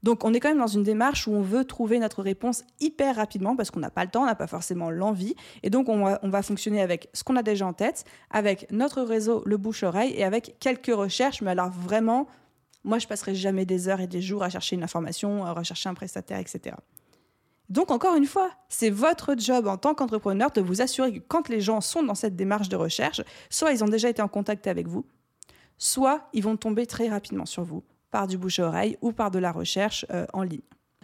Donc 0.07 0.23
on 0.23 0.33
est 0.33 0.39
quand 0.39 0.47
même 0.47 0.59
dans 0.59 0.67
une 0.67 0.83
démarche 0.83 1.27
où 1.27 1.33
on 1.33 1.41
veut 1.41 1.65
trouver 1.65 1.99
notre 1.99 2.23
réponse 2.23 2.63
hyper 2.79 3.17
rapidement 3.17 3.57
parce 3.57 3.71
qu'on 3.71 3.81
n'a 3.81 3.89
pas 3.89 4.05
le 4.05 4.09
temps, 4.09 4.23
on 4.23 4.25
n'a 4.25 4.35
pas 4.35 4.47
forcément 4.47 4.89
l'envie. 4.89 5.35
Et 5.63 5.69
donc 5.69 5.89
on 5.89 6.05
va, 6.05 6.17
on 6.23 6.29
va 6.29 6.41
fonctionner 6.41 6.81
avec 6.81 7.09
ce 7.11 7.25
qu'on 7.25 7.35
a 7.35 7.43
déjà 7.43 7.67
en 7.67 7.73
tête, 7.73 8.05
avec 8.31 8.71
notre 8.71 9.01
réseau, 9.01 9.43
le 9.45 9.57
bouche-oreille 9.57 10.13
et 10.15 10.23
avec 10.23 10.55
quelques 10.61 10.95
recherches. 10.95 11.41
Mais 11.41 11.51
alors 11.51 11.71
vraiment, 11.71 12.25
moi 12.85 12.99
je 12.99 13.07
passerai 13.07 13.35
jamais 13.35 13.65
des 13.65 13.89
heures 13.89 13.99
et 13.99 14.07
des 14.07 14.21
jours 14.21 14.43
à 14.43 14.49
chercher 14.49 14.77
une 14.77 14.83
information, 14.83 15.43
à 15.43 15.51
rechercher 15.51 15.89
un 15.89 15.93
prestataire, 15.93 16.39
etc. 16.39 16.77
Donc 17.67 17.91
encore 17.91 18.15
une 18.15 18.27
fois, 18.27 18.49
c'est 18.69 18.89
votre 18.89 19.35
job 19.37 19.67
en 19.67 19.75
tant 19.75 19.93
qu'entrepreneur 19.93 20.51
de 20.51 20.61
vous 20.61 20.81
assurer 20.81 21.15
que 21.15 21.19
quand 21.19 21.49
les 21.49 21.59
gens 21.59 21.81
sont 21.81 22.01
dans 22.01 22.15
cette 22.15 22.37
démarche 22.37 22.69
de 22.69 22.77
recherche, 22.77 23.21
soit 23.49 23.73
ils 23.73 23.83
ont 23.83 23.89
déjà 23.89 24.07
été 24.07 24.21
en 24.21 24.29
contact 24.29 24.67
avec 24.67 24.87
vous, 24.87 25.05
soit 25.77 26.29
ils 26.31 26.43
vont 26.43 26.55
tomber 26.55 26.85
très 26.85 27.09
rapidement 27.09 27.45
sur 27.45 27.65
vous 27.65 27.83
par 28.11 28.27
du 28.27 28.37
bouche 28.37 28.59
à 28.59 28.67
oreille 28.67 28.97
ou 29.01 29.11
par 29.11 29.31
de 29.31 29.39
la 29.39 29.51
recherche 29.51 30.05
euh, 30.11 30.25
en 30.33 30.43
ligne. 30.43 30.61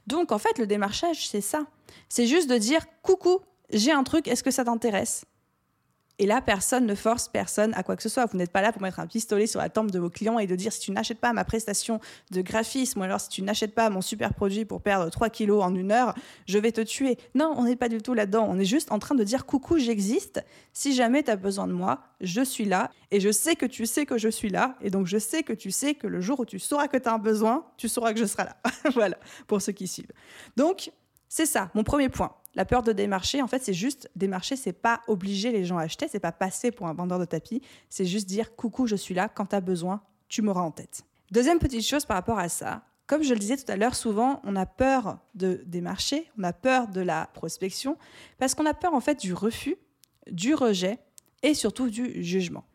Donc 0.07 0.31
en 0.31 0.37
fait, 0.37 0.57
le 0.57 0.67
démarchage, 0.67 1.27
c'est 1.27 1.41
ça. 1.41 1.65
C'est 2.09 2.27
juste 2.27 2.49
de 2.49 2.57
dire 2.57 2.85
coucou, 3.01 3.39
j'ai 3.71 3.91
un 3.91 4.03
truc, 4.03 4.27
est-ce 4.27 4.43
que 4.43 4.51
ça 4.51 4.65
t'intéresse? 4.65 5.25
Et 6.19 6.27
là, 6.27 6.41
personne 6.41 6.85
ne 6.85 6.93
force 6.93 7.27
personne 7.27 7.73
à 7.73 7.81
quoi 7.81 7.95
que 7.95 8.03
ce 8.03 8.09
soit. 8.09 8.25
Vous 8.27 8.37
n'êtes 8.37 8.51
pas 8.51 8.61
là 8.61 8.71
pour 8.71 8.81
mettre 8.81 8.99
un 8.99 9.07
pistolet 9.07 9.47
sur 9.47 9.59
la 9.59 9.69
tempe 9.69 9.89
de 9.89 9.97
vos 9.97 10.11
clients 10.11 10.37
et 10.37 10.45
de 10.45 10.55
dire 10.55 10.71
si 10.71 10.79
tu 10.79 10.91
n'achètes 10.91 11.19
pas 11.19 11.33
ma 11.33 11.43
prestation 11.43 11.99
de 12.29 12.41
graphisme 12.41 12.99
ou 12.99 13.03
alors 13.03 13.19
si 13.19 13.29
tu 13.29 13.41
n'achètes 13.41 13.73
pas 13.73 13.89
mon 13.89 14.01
super 14.01 14.33
produit 14.35 14.63
pour 14.63 14.81
perdre 14.81 15.09
3 15.09 15.29
kilos 15.29 15.63
en 15.63 15.73
une 15.73 15.91
heure, 15.91 16.13
je 16.45 16.59
vais 16.59 16.71
te 16.71 16.81
tuer. 16.81 17.17
Non, 17.33 17.55
on 17.57 17.63
n'est 17.63 17.75
pas 17.75 17.89
du 17.89 17.99
tout 17.99 18.13
là-dedans. 18.13 18.45
On 18.47 18.59
est 18.59 18.65
juste 18.65 18.91
en 18.91 18.99
train 18.99 19.15
de 19.15 19.23
dire 19.23 19.47
coucou, 19.47 19.79
j'existe. 19.79 20.43
Si 20.71 20.93
jamais 20.93 21.23
tu 21.23 21.31
as 21.31 21.35
besoin 21.35 21.67
de 21.67 21.73
moi, 21.73 22.03
je 22.21 22.41
suis 22.41 22.65
là 22.65 22.91
et 23.09 23.19
je 23.19 23.31
sais 23.31 23.55
que 23.55 23.65
tu 23.65 23.87
sais 23.87 24.05
que 24.05 24.19
je 24.19 24.29
suis 24.29 24.49
là. 24.49 24.75
Et 24.81 24.91
donc, 24.91 25.07
je 25.07 25.17
sais 25.17 25.41
que 25.41 25.53
tu 25.53 25.71
sais 25.71 25.95
que 25.95 26.05
le 26.05 26.21
jour 26.21 26.39
où 26.39 26.45
tu 26.45 26.59
sauras 26.59 26.87
que 26.87 26.97
tu 26.97 27.09
as 27.09 27.13
un 27.13 27.17
besoin, 27.17 27.65
tu 27.75 27.89
sauras 27.89 28.13
que 28.13 28.19
je 28.19 28.25
serai 28.25 28.43
là. 28.43 28.57
voilà, 28.93 29.17
pour 29.47 29.61
ceux 29.61 29.71
qui 29.71 29.87
suivent. 29.87 30.13
Donc, 30.55 30.91
C'est 31.27 31.47
ça, 31.47 31.71
mon 31.73 31.83
premier 31.83 32.09
point. 32.09 32.35
La 32.55 32.65
peur 32.65 32.83
de 32.83 32.91
démarcher, 32.91 33.41
en 33.41 33.47
fait, 33.47 33.63
c'est 33.63 33.73
juste 33.73 34.09
démarcher, 34.15 34.55
c'est 34.55 34.73
pas 34.73 35.01
obliger 35.07 35.51
les 35.51 35.65
gens 35.65 35.77
à 35.77 35.83
acheter, 35.83 36.07
c'est 36.07 36.19
pas 36.19 36.31
passer 36.31 36.71
pour 36.71 36.87
un 36.87 36.93
vendeur 36.93 37.17
de 37.17 37.25
tapis, 37.25 37.61
c'est 37.89 38.05
juste 38.05 38.27
dire 38.27 38.55
coucou, 38.55 38.85
je 38.85 38.95
suis 38.95 39.15
là, 39.15 39.27
quand 39.27 39.47
tu 39.47 39.55
as 39.55 39.61
besoin, 39.61 40.01
tu 40.27 40.41
m'auras 40.41 40.61
en 40.61 40.71
tête. 40.71 41.03
Deuxième 41.31 41.57
petite 41.57 41.85
chose 41.85 42.05
par 42.05 42.15
rapport 42.15 42.37
à 42.37 42.49
ça, 42.49 42.83
comme 43.07 43.23
je 43.23 43.33
le 43.33 43.39
disais 43.39 43.57
tout 43.57 43.71
à 43.71 43.75
l'heure, 43.75 43.95
souvent 43.95 44.39
on 44.43 44.55
a 44.55 44.67
peur 44.67 45.17
de 45.33 45.63
démarcher, 45.65 46.29
on 46.37 46.43
a 46.43 46.53
peur 46.53 46.87
de 46.87 47.01
la 47.01 47.27
prospection, 47.33 47.97
parce 48.37 48.53
qu'on 48.53 48.65
a 48.67 48.73
peur 48.73 48.93
en 48.93 49.01
fait 49.01 49.19
du 49.19 49.33
refus, 49.33 49.75
du 50.31 50.53
rejet 50.53 50.99
et 51.41 51.55
surtout 51.55 51.89
du 51.89 52.23
jugement. 52.23 52.65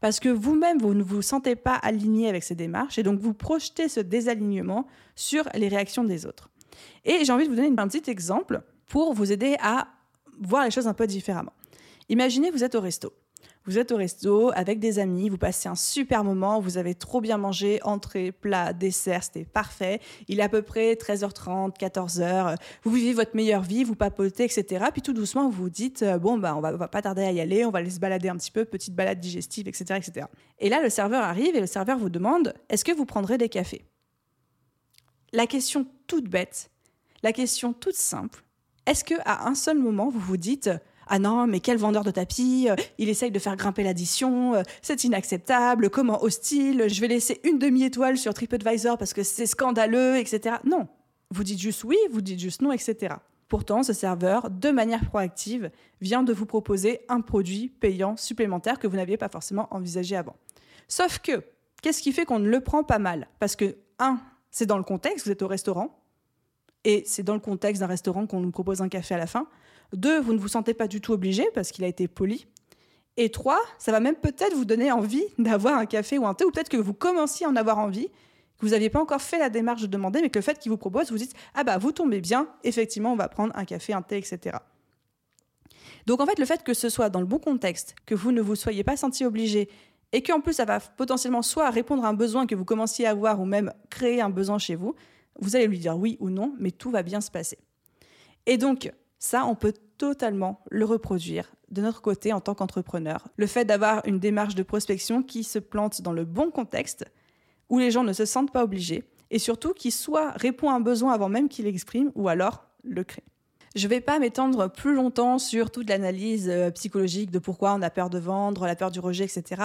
Parce 0.00 0.20
que 0.20 0.28
vous-même, 0.28 0.78
vous 0.78 0.94
ne 0.94 1.02
vous 1.02 1.22
sentez 1.22 1.56
pas 1.56 1.74
aligné 1.74 2.28
avec 2.28 2.44
ces 2.44 2.54
démarches 2.54 2.98
et 2.98 3.02
donc 3.02 3.18
vous 3.18 3.34
projetez 3.34 3.88
ce 3.88 4.00
désalignement 4.00 4.86
sur 5.14 5.48
les 5.54 5.68
réactions 5.68 6.04
des 6.04 6.26
autres. 6.26 6.50
Et 7.04 7.24
j'ai 7.24 7.32
envie 7.32 7.44
de 7.44 7.50
vous 7.50 7.56
donner 7.56 7.72
un 7.76 7.88
petit 7.88 8.10
exemple 8.10 8.62
pour 8.88 9.12
vous 9.14 9.30
aider 9.32 9.56
à 9.60 9.88
voir 10.40 10.64
les 10.64 10.70
choses 10.70 10.88
un 10.88 10.94
peu 10.94 11.06
différemment. 11.06 11.52
Imaginez, 12.08 12.50
vous 12.50 12.64
êtes 12.64 12.74
au 12.74 12.80
resto. 12.80 13.12
Vous 13.68 13.78
êtes 13.78 13.92
au 13.92 13.96
resto 13.96 14.50
avec 14.54 14.80
des 14.80 14.98
amis, 14.98 15.28
vous 15.28 15.36
passez 15.36 15.68
un 15.68 15.74
super 15.74 16.24
moment, 16.24 16.58
vous 16.58 16.78
avez 16.78 16.94
trop 16.94 17.20
bien 17.20 17.36
mangé, 17.36 17.80
entrée, 17.82 18.32
plat, 18.32 18.72
dessert, 18.72 19.22
c'était 19.22 19.44
parfait. 19.44 20.00
Il 20.26 20.40
est 20.40 20.42
à 20.42 20.48
peu 20.48 20.62
près 20.62 20.94
13h30, 20.94 21.78
14h, 21.78 22.56
vous 22.84 22.90
vivez 22.90 23.12
votre 23.12 23.36
meilleure 23.36 23.60
vie, 23.60 23.84
vous 23.84 23.94
papotez, 23.94 24.44
etc. 24.44 24.86
Puis 24.90 25.02
tout 25.02 25.12
doucement, 25.12 25.50
vous 25.50 25.64
vous 25.64 25.70
dites, 25.70 26.02
euh, 26.02 26.16
bon, 26.16 26.38
bah, 26.38 26.56
on 26.56 26.62
va, 26.62 26.72
va 26.72 26.88
pas 26.88 27.02
tarder 27.02 27.24
à 27.24 27.30
y 27.30 27.40
aller, 27.40 27.66
on 27.66 27.70
va 27.70 27.80
aller 27.80 27.90
se 27.90 28.00
balader 28.00 28.30
un 28.30 28.36
petit 28.38 28.50
peu, 28.50 28.64
petite 28.64 28.94
balade 28.94 29.20
digestive, 29.20 29.68
etc., 29.68 30.00
etc. 30.02 30.26
Et 30.60 30.70
là, 30.70 30.80
le 30.82 30.88
serveur 30.88 31.22
arrive 31.22 31.54
et 31.54 31.60
le 31.60 31.66
serveur 31.66 31.98
vous 31.98 32.08
demande, 32.08 32.54
est-ce 32.70 32.86
que 32.86 32.92
vous 32.92 33.04
prendrez 33.04 33.36
des 33.36 33.50
cafés? 33.50 33.84
La 35.34 35.46
question 35.46 35.86
toute 36.06 36.30
bête, 36.30 36.70
la 37.22 37.34
question 37.34 37.74
toute 37.74 37.96
simple, 37.96 38.42
est-ce 38.88 39.04
que 39.04 39.14
à 39.24 39.46
un 39.48 39.54
seul 39.54 39.78
moment, 39.78 40.08
vous 40.08 40.18
vous 40.18 40.36
dites, 40.36 40.70
ah 41.08 41.18
non, 41.18 41.46
mais 41.46 41.60
quel 41.60 41.76
vendeur 41.78 42.04
de 42.04 42.10
tapis, 42.10 42.68
euh, 42.68 42.76
il 42.98 43.08
essaye 43.08 43.30
de 43.30 43.38
faire 43.38 43.56
grimper 43.56 43.82
l'addition, 43.82 44.54
euh, 44.54 44.62
c'est 44.82 45.04
inacceptable, 45.04 45.90
comment 45.90 46.22
hostile, 46.22 46.84
je 46.88 47.00
vais 47.00 47.08
laisser 47.08 47.40
une 47.44 47.58
demi-étoile 47.58 48.16
sur 48.16 48.34
TripAdvisor 48.34 48.98
parce 48.98 49.12
que 49.12 49.22
c'est 49.22 49.46
scandaleux, 49.46 50.16
etc. 50.16 50.56
Non, 50.64 50.88
vous 51.30 51.44
dites 51.44 51.60
juste 51.60 51.84
oui, 51.84 51.96
vous 52.10 52.20
dites 52.20 52.38
juste 52.38 52.62
non, 52.62 52.72
etc. 52.72 53.16
Pourtant, 53.48 53.82
ce 53.82 53.94
serveur, 53.94 54.50
de 54.50 54.70
manière 54.70 55.04
proactive, 55.06 55.70
vient 56.00 56.22
de 56.22 56.32
vous 56.32 56.46
proposer 56.46 57.00
un 57.08 57.22
produit 57.22 57.68
payant 57.68 58.16
supplémentaire 58.16 58.78
que 58.78 58.86
vous 58.86 58.96
n'aviez 58.96 59.16
pas 59.16 59.30
forcément 59.30 59.68
envisagé 59.70 60.16
avant. 60.16 60.36
Sauf 60.86 61.18
que, 61.18 61.42
qu'est-ce 61.82 62.02
qui 62.02 62.12
fait 62.12 62.26
qu'on 62.26 62.38
ne 62.38 62.48
le 62.48 62.60
prend 62.60 62.84
pas 62.84 62.98
mal? 62.98 63.28
Parce 63.38 63.56
que, 63.56 63.76
un, 63.98 64.20
c'est 64.50 64.66
dans 64.66 64.76
le 64.76 64.84
contexte, 64.84 65.26
vous 65.26 65.32
êtes 65.32 65.42
au 65.42 65.48
restaurant, 65.48 65.98
et 66.88 67.02
c'est 67.04 67.22
dans 67.22 67.34
le 67.34 67.40
contexte 67.40 67.80
d'un 67.80 67.86
restaurant 67.86 68.26
qu'on 68.26 68.40
nous 68.40 68.50
propose 68.50 68.80
un 68.80 68.88
café 68.88 69.14
à 69.14 69.18
la 69.18 69.26
fin. 69.26 69.46
Deux, 69.92 70.18
vous 70.20 70.32
ne 70.32 70.38
vous 70.38 70.48
sentez 70.48 70.72
pas 70.72 70.88
du 70.88 71.02
tout 71.02 71.12
obligé 71.12 71.46
parce 71.52 71.70
qu'il 71.70 71.84
a 71.84 71.86
été 71.86 72.08
poli. 72.08 72.46
Et 73.18 73.28
trois, 73.30 73.60
ça 73.76 73.92
va 73.92 74.00
même 74.00 74.14
peut-être 74.14 74.54
vous 74.54 74.64
donner 74.64 74.90
envie 74.90 75.24
d'avoir 75.38 75.76
un 75.76 75.84
café 75.84 76.16
ou 76.16 76.26
un 76.26 76.32
thé, 76.32 76.46
ou 76.46 76.50
peut-être 76.50 76.70
que 76.70 76.78
vous 76.78 76.94
commenciez 76.94 77.44
à 77.44 77.50
en 77.50 77.56
avoir 77.56 77.78
envie, 77.78 78.08
que 78.08 78.64
vous 78.64 78.70
n'aviez 78.70 78.88
pas 78.88 79.02
encore 79.02 79.20
fait 79.20 79.38
la 79.38 79.50
démarche 79.50 79.82
de 79.82 79.86
demander, 79.86 80.22
mais 80.22 80.30
que 80.30 80.38
le 80.38 80.42
fait 80.42 80.58
qu'il 80.58 80.70
vous 80.70 80.78
propose, 80.78 81.10
vous 81.10 81.18
dites 81.18 81.34
Ah 81.52 81.62
bah 81.62 81.76
vous 81.76 81.92
tombez 81.92 82.22
bien, 82.22 82.48
effectivement, 82.64 83.12
on 83.12 83.16
va 83.16 83.28
prendre 83.28 83.54
un 83.54 83.66
café, 83.66 83.92
un 83.92 84.00
thé, 84.00 84.16
etc. 84.16 84.56
Donc 86.06 86.22
en 86.22 86.26
fait, 86.26 86.38
le 86.38 86.46
fait 86.46 86.62
que 86.62 86.72
ce 86.72 86.88
soit 86.88 87.10
dans 87.10 87.20
le 87.20 87.26
bon 87.26 87.38
contexte, 87.38 87.96
que 88.06 88.14
vous 88.14 88.32
ne 88.32 88.40
vous 88.40 88.56
soyez 88.56 88.82
pas 88.82 88.96
senti 88.96 89.26
obligé, 89.26 89.68
et 90.12 90.22
qu'en 90.22 90.40
plus 90.40 90.54
ça 90.54 90.64
va 90.64 90.80
potentiellement 90.80 91.42
soit 91.42 91.68
répondre 91.68 92.02
à 92.06 92.08
un 92.08 92.14
besoin 92.14 92.46
que 92.46 92.54
vous 92.54 92.64
commenciez 92.64 93.04
à 93.04 93.10
avoir, 93.10 93.40
ou 93.40 93.44
même 93.44 93.74
créer 93.90 94.22
un 94.22 94.30
besoin 94.30 94.56
chez 94.56 94.74
vous, 94.74 94.94
vous 95.38 95.56
allez 95.56 95.66
lui 95.66 95.78
dire 95.78 95.96
oui 95.96 96.16
ou 96.20 96.30
non, 96.30 96.54
mais 96.58 96.70
tout 96.70 96.90
va 96.90 97.02
bien 97.02 97.20
se 97.20 97.30
passer. 97.30 97.58
Et 98.46 98.56
donc, 98.56 98.92
ça, 99.18 99.44
on 99.44 99.54
peut 99.54 99.74
totalement 99.98 100.62
le 100.70 100.84
reproduire 100.84 101.52
de 101.70 101.82
notre 101.82 102.00
côté 102.00 102.32
en 102.32 102.40
tant 102.40 102.54
qu'entrepreneur. 102.54 103.28
Le 103.36 103.46
fait 103.46 103.64
d'avoir 103.64 104.06
une 104.06 104.18
démarche 104.18 104.54
de 104.54 104.62
prospection 104.62 105.22
qui 105.22 105.44
se 105.44 105.58
plante 105.58 106.02
dans 106.02 106.12
le 106.12 106.24
bon 106.24 106.50
contexte, 106.50 107.04
où 107.68 107.78
les 107.78 107.90
gens 107.90 108.04
ne 108.04 108.12
se 108.12 108.24
sentent 108.24 108.52
pas 108.52 108.64
obligés, 108.64 109.04
et 109.30 109.38
surtout 109.38 109.74
qui 109.74 109.90
soit 109.90 110.30
répond 110.32 110.70
à 110.70 110.74
un 110.74 110.80
besoin 110.80 111.12
avant 111.12 111.28
même 111.28 111.48
qu'il 111.48 111.66
l'exprime, 111.66 112.10
ou 112.14 112.28
alors 112.28 112.66
le 112.82 113.04
crée. 113.04 113.24
Je 113.74 113.84
ne 113.84 113.90
vais 113.90 114.00
pas 114.00 114.18
m'étendre 114.18 114.70
plus 114.70 114.94
longtemps 114.94 115.38
sur 115.38 115.70
toute 115.70 115.88
l'analyse 115.88 116.48
euh, 116.48 116.70
psychologique 116.70 117.30
de 117.30 117.38
pourquoi 117.38 117.74
on 117.74 117.82
a 117.82 117.90
peur 117.90 118.10
de 118.10 118.18
vendre, 118.18 118.66
la 118.66 118.76
peur 118.76 118.90
du 118.90 119.00
rejet, 119.00 119.24
etc. 119.24 119.62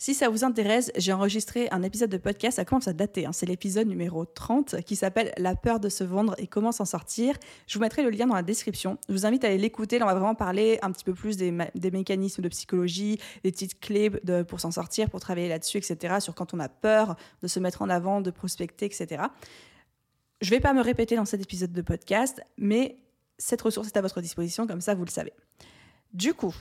Si 0.00 0.14
ça 0.14 0.28
vous 0.28 0.44
intéresse, 0.44 0.92
j'ai 0.96 1.12
enregistré 1.12 1.68
un 1.72 1.82
épisode 1.82 2.10
de 2.10 2.18
podcast, 2.18 2.56
ça 2.56 2.64
commence 2.64 2.86
à 2.86 2.92
dater, 2.92 3.26
hein. 3.26 3.32
c'est 3.32 3.46
l'épisode 3.46 3.88
numéro 3.88 4.24
30 4.24 4.82
qui 4.82 4.94
s'appelle 4.94 5.32
La 5.38 5.56
peur 5.56 5.80
de 5.80 5.88
se 5.88 6.04
vendre 6.04 6.36
et 6.38 6.46
comment 6.46 6.70
s'en 6.70 6.84
sortir. 6.84 7.34
Je 7.66 7.74
vous 7.74 7.80
mettrai 7.80 8.04
le 8.04 8.10
lien 8.10 8.28
dans 8.28 8.36
la 8.36 8.44
description. 8.44 8.98
Je 9.08 9.14
vous 9.14 9.26
invite 9.26 9.42
à 9.44 9.48
aller 9.48 9.58
l'écouter, 9.58 9.98
là 9.98 10.04
on 10.04 10.08
va 10.08 10.14
vraiment 10.14 10.36
parler 10.36 10.78
un 10.82 10.92
petit 10.92 11.02
peu 11.02 11.14
plus 11.14 11.36
des, 11.36 11.50
mécanismes 11.50 12.42
de 12.42 12.48
psychologie, 12.48 13.18
des 13.42 13.50
petites 13.50 13.80
clés 13.80 14.10
pour 14.46 14.60
s'en 14.60 14.70
sortir, 14.70 15.10
pour 15.10 15.18
travailler 15.18 15.48
là-dessus, 15.48 15.78
etc. 15.78 16.20
Sur 16.20 16.36
quand 16.36 16.54
on 16.54 16.60
a 16.60 16.68
peur 16.68 17.16
de 17.42 17.48
se 17.48 17.58
mettre 17.58 17.82
en 17.82 17.88
avant, 17.88 18.20
de 18.20 18.30
prospecter, 18.30 18.86
etc. 18.86 19.24
Je 20.40 20.50
ne 20.50 20.56
vais 20.56 20.60
pas 20.60 20.74
me 20.74 20.80
répéter 20.80 21.16
dans 21.16 21.24
cet 21.24 21.42
épisode 21.42 21.72
de 21.72 21.82
podcast, 21.82 22.40
mais 22.56 22.98
cette 23.38 23.62
ressource 23.62 23.88
est 23.88 23.96
à 23.96 24.02
votre 24.02 24.20
disposition, 24.20 24.66
comme 24.66 24.80
ça 24.80 24.94
vous 24.94 25.04
le 25.04 25.10
savez. 25.10 25.32
Du 26.12 26.34
coup, 26.34 26.54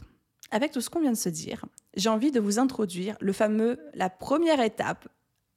avec 0.52 0.72
tout 0.72 0.82
ce 0.82 0.90
qu'on 0.90 1.02
vient 1.02 1.12
de 1.12 1.18
se 1.18 1.30
dire, 1.30 1.66
j'ai 1.96 2.10
envie 2.10 2.32
de 2.32 2.40
vous 2.40 2.60
introduire 2.60 3.18
le 3.20 3.34
fameux, 3.34 3.80
la 3.94 4.10
première 4.10 4.62
étape, 4.62 5.08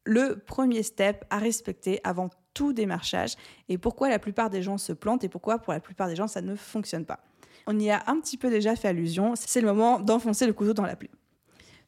le 0.05 0.39
premier 0.39 0.83
step 0.83 1.25
à 1.31 1.39
respecter 1.39 2.01
avant 2.05 2.31
tout 2.55 2.73
démarchage 2.73 3.37
et 3.69 3.79
pourquoi 3.79 4.09
la 4.09 4.19
plupart 4.19 4.51
des 4.51 4.63
gens 4.63 4.79
se 4.79 4.93
plantent 4.93 5.25
et 5.25 5.29
pourquoi 5.29 5.59
pour 5.59 5.73
la 5.73 5.81
plupart 5.81 6.09
des 6.09 6.17
gens 6.17 6.27
ça 6.27 6.41
ne 6.41 6.57
fonctionne 6.57 7.05
pas. 7.05 7.21
On 7.67 7.79
y 7.79 7.91
a 7.91 8.03
un 8.07 8.19
petit 8.21 8.37
peu 8.37 8.51
déjà 8.51 8.75
fait 8.75 8.89
allusion, 8.89 9.35
c'est 9.37 9.61
le 9.61 9.67
moment 9.67 10.01
d'enfoncer 10.01 10.47
le 10.47 10.53
couteau 10.53 10.73
dans 10.73 10.87
la 10.87 10.97
plaie. 10.97 11.11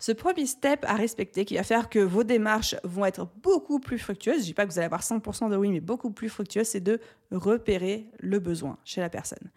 Ce 0.03 0.11
premier 0.11 0.47
step 0.47 0.85
à 0.89 0.95
respecter 0.95 1.45
qui 1.45 1.55
va 1.55 1.63
faire 1.63 1.89
que 1.89 2.01
vos 2.01 2.25
démarches 2.25 2.75
vont 2.83 3.05
être 3.05 3.29
beaucoup 3.41 3.79
plus 3.79 4.01
fructueuses, 4.01 4.41
je 4.41 4.47
dis 4.47 4.53
pas 4.53 4.67
que 4.67 4.73
vous 4.73 4.79
allez 4.81 4.87
avoir 4.87 5.03
100% 5.03 5.49
de 5.49 5.55
oui, 5.55 5.71
mais 5.71 5.79
beaucoup 5.79 6.11
plus 6.11 6.29
fructueuses, 6.29 6.67
c'est 6.67 6.81
de 6.81 6.99
repérer 7.31 8.09
le 8.19 8.41
besoin 8.41 8.79
chez 8.85 9.01
la 9.01 9.09
personne. 9.09 9.53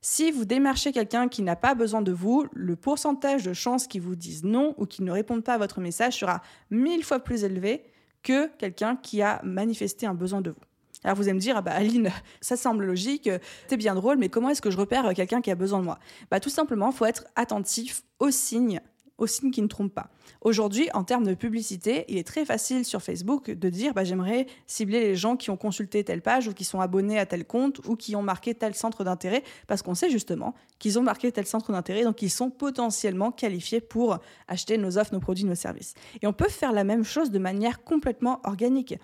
Si 0.00 0.30
vous 0.30 0.44
démarchez 0.44 0.92
quelqu'un 0.92 1.26
qui 1.26 1.42
n'a 1.42 1.56
pas 1.56 1.74
besoin 1.74 2.00
de 2.00 2.12
vous, 2.12 2.46
le 2.52 2.76
pourcentage 2.76 3.42
de 3.42 3.52
chances 3.52 3.88
qu'il 3.88 4.02
vous 4.02 4.14
dise 4.14 4.44
non 4.44 4.72
ou 4.76 4.86
qu'il 4.86 5.04
ne 5.04 5.10
réponde 5.10 5.42
pas 5.42 5.54
à 5.54 5.58
votre 5.58 5.80
message 5.80 6.16
sera 6.16 6.42
mille 6.70 7.02
fois 7.02 7.18
plus 7.18 7.42
élevé 7.42 7.82
que 8.22 8.46
quelqu'un 8.56 8.94
qui 8.94 9.20
a 9.20 9.40
manifesté 9.42 10.06
un 10.06 10.14
besoin 10.14 10.42
de 10.42 10.50
vous. 10.50 10.62
Alors 11.02 11.16
vous 11.16 11.24
allez 11.24 11.34
me 11.34 11.40
dire, 11.40 11.56
ah 11.56 11.62
bah 11.62 11.72
Aline, 11.72 12.12
ça 12.40 12.56
semble 12.56 12.84
logique, 12.84 13.28
c'est 13.66 13.76
bien 13.76 13.96
drôle, 13.96 14.18
mais 14.18 14.28
comment 14.28 14.50
est-ce 14.50 14.62
que 14.62 14.70
je 14.70 14.76
repère 14.76 15.12
quelqu'un 15.12 15.40
qui 15.40 15.50
a 15.50 15.56
besoin 15.56 15.80
de 15.80 15.86
moi? 15.86 15.98
Bah, 16.30 16.38
Tout 16.38 16.50
simplement, 16.50 16.90
il 16.92 16.96
faut 16.96 17.04
être 17.04 17.24
attentif 17.34 18.04
aux 18.20 18.30
signes 18.30 18.80
aux 19.18 19.26
signes 19.26 19.50
qui 19.50 19.60
ne 19.60 19.66
trompent 19.66 19.92
pas. 19.92 20.10
Aujourd'hui, 20.40 20.88
en 20.94 21.04
termes 21.04 21.24
de 21.24 21.34
publicité, 21.34 22.04
il 22.08 22.16
est 22.16 22.26
très 22.26 22.44
facile 22.44 22.84
sur 22.84 23.02
Facebook 23.02 23.50
de 23.50 23.68
dire 23.68 23.92
bah, 23.92 24.04
j'aimerais 24.04 24.46
cibler 24.66 25.00
les 25.00 25.16
gens 25.16 25.36
qui 25.36 25.50
ont 25.50 25.56
consulté 25.56 26.04
telle 26.04 26.22
page 26.22 26.48
ou 26.48 26.54
qui 26.54 26.64
sont 26.64 26.80
abonnés 26.80 27.18
à 27.18 27.26
tel 27.26 27.44
compte 27.44 27.80
ou 27.86 27.96
qui 27.96 28.14
ont 28.14 28.22
marqué 28.22 28.54
tel 28.54 28.74
centre 28.74 29.04
d'intérêt 29.04 29.42
parce 29.66 29.82
qu'on 29.82 29.94
sait 29.94 30.10
justement 30.10 30.54
qu'ils 30.78 30.98
ont 30.98 31.02
marqué 31.02 31.32
tel 31.32 31.46
centre 31.46 31.72
d'intérêt 31.72 32.04
donc 32.04 32.22
ils 32.22 32.30
sont 32.30 32.50
potentiellement 32.50 33.32
qualifiés 33.32 33.80
pour 33.80 34.18
acheter 34.46 34.78
nos 34.78 34.96
offres, 34.96 35.12
nos 35.12 35.20
produits, 35.20 35.44
nos 35.44 35.56
services. 35.56 35.94
Et 36.22 36.26
on 36.26 36.32
peut 36.32 36.48
faire 36.48 36.72
la 36.72 36.84
même 36.84 37.04
chose 37.04 37.30
de 37.30 37.38
manière 37.38 37.82
complètement 37.82 38.40
organique. 38.44 38.94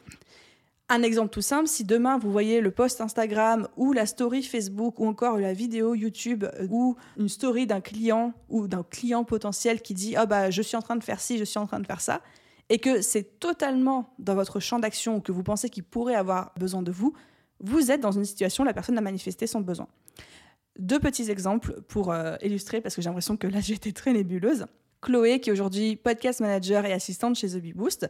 Un 0.91 1.03
exemple 1.03 1.31
tout 1.31 1.41
simple, 1.41 1.67
si 1.67 1.85
demain 1.85 2.19
vous 2.19 2.31
voyez 2.31 2.61
le 2.61 2.71
post 2.71 3.01
Instagram 3.01 3.69
ou 3.77 3.93
la 3.95 4.05
story 4.05 4.43
Facebook 4.43 5.01
ou 5.01 5.07
encore 5.07 5.39
la 5.39 5.55
vidéo 5.55 5.95
YouTube 5.95 6.45
euh, 6.45 6.67
ou 6.69 6.97
une 7.17 7.31
story 7.31 7.67
d'un 7.67 7.81
client 7.81 8.35
ou 8.51 8.69
d'un 8.69 8.83
client 8.83 9.25
potentiel 9.25 9.81
qui 9.81 9.95
dit 9.95 10.15
oh 10.21 10.27
bah 10.27 10.51
je 10.51 10.61
suis 10.61 10.77
en 10.77 10.83
train 10.83 10.97
de 10.97 11.03
faire 11.03 11.21
ci, 11.21 11.39
je 11.39 11.45
suis 11.45 11.59
en 11.59 11.67
train 11.67 11.81
de 11.81 11.87
faire 11.87 12.03
ça 12.03 12.21
et 12.69 12.79
que 12.79 13.01
c'est 13.01 13.41
totalement 13.41 14.15
dans 14.19 14.35
votre 14.35 14.61
champ 14.61 14.79
d'action 14.79 15.17
ou 15.17 15.21
que 15.21 15.33
vous 15.33 15.43
pensez 15.43 15.71
qu'il 15.71 15.85
pourrait 15.85 16.15
avoir 16.15 16.53
besoin 16.59 16.83
de 16.83 16.93
vous, 16.93 17.15
vous 17.61 17.91
êtes 17.91 18.01
dans 18.01 18.13
une 18.13 18.25
situation 18.25 18.65
où 18.65 18.67
la 18.67 18.75
personne 18.75 18.99
a 18.99 19.03
manifesté 19.03 19.47
son 19.47 19.61
besoin. 19.61 19.89
Deux 20.79 20.99
petits 20.99 21.31
exemples 21.31 21.81
pour 21.89 22.13
euh, 22.13 22.37
illustrer 22.43 22.81
parce 22.81 22.95
que 22.95 23.01
j'ai 23.01 23.09
l'impression 23.09 23.37
que 23.37 23.47
là 23.47 23.61
été 23.69 23.93
très 23.93 24.13
nébuleuse. 24.13 24.67
Chloé, 25.01 25.41
qui 25.41 25.51
est 25.51 25.53
aujourd'hui 25.53 25.97
podcast 25.97 26.41
manager 26.41 26.87
et 26.87 26.93
assistante 26.93 27.37
chez 27.37 27.49
The 27.49 27.59
Bee 27.59 27.75
Boost, 27.75 28.09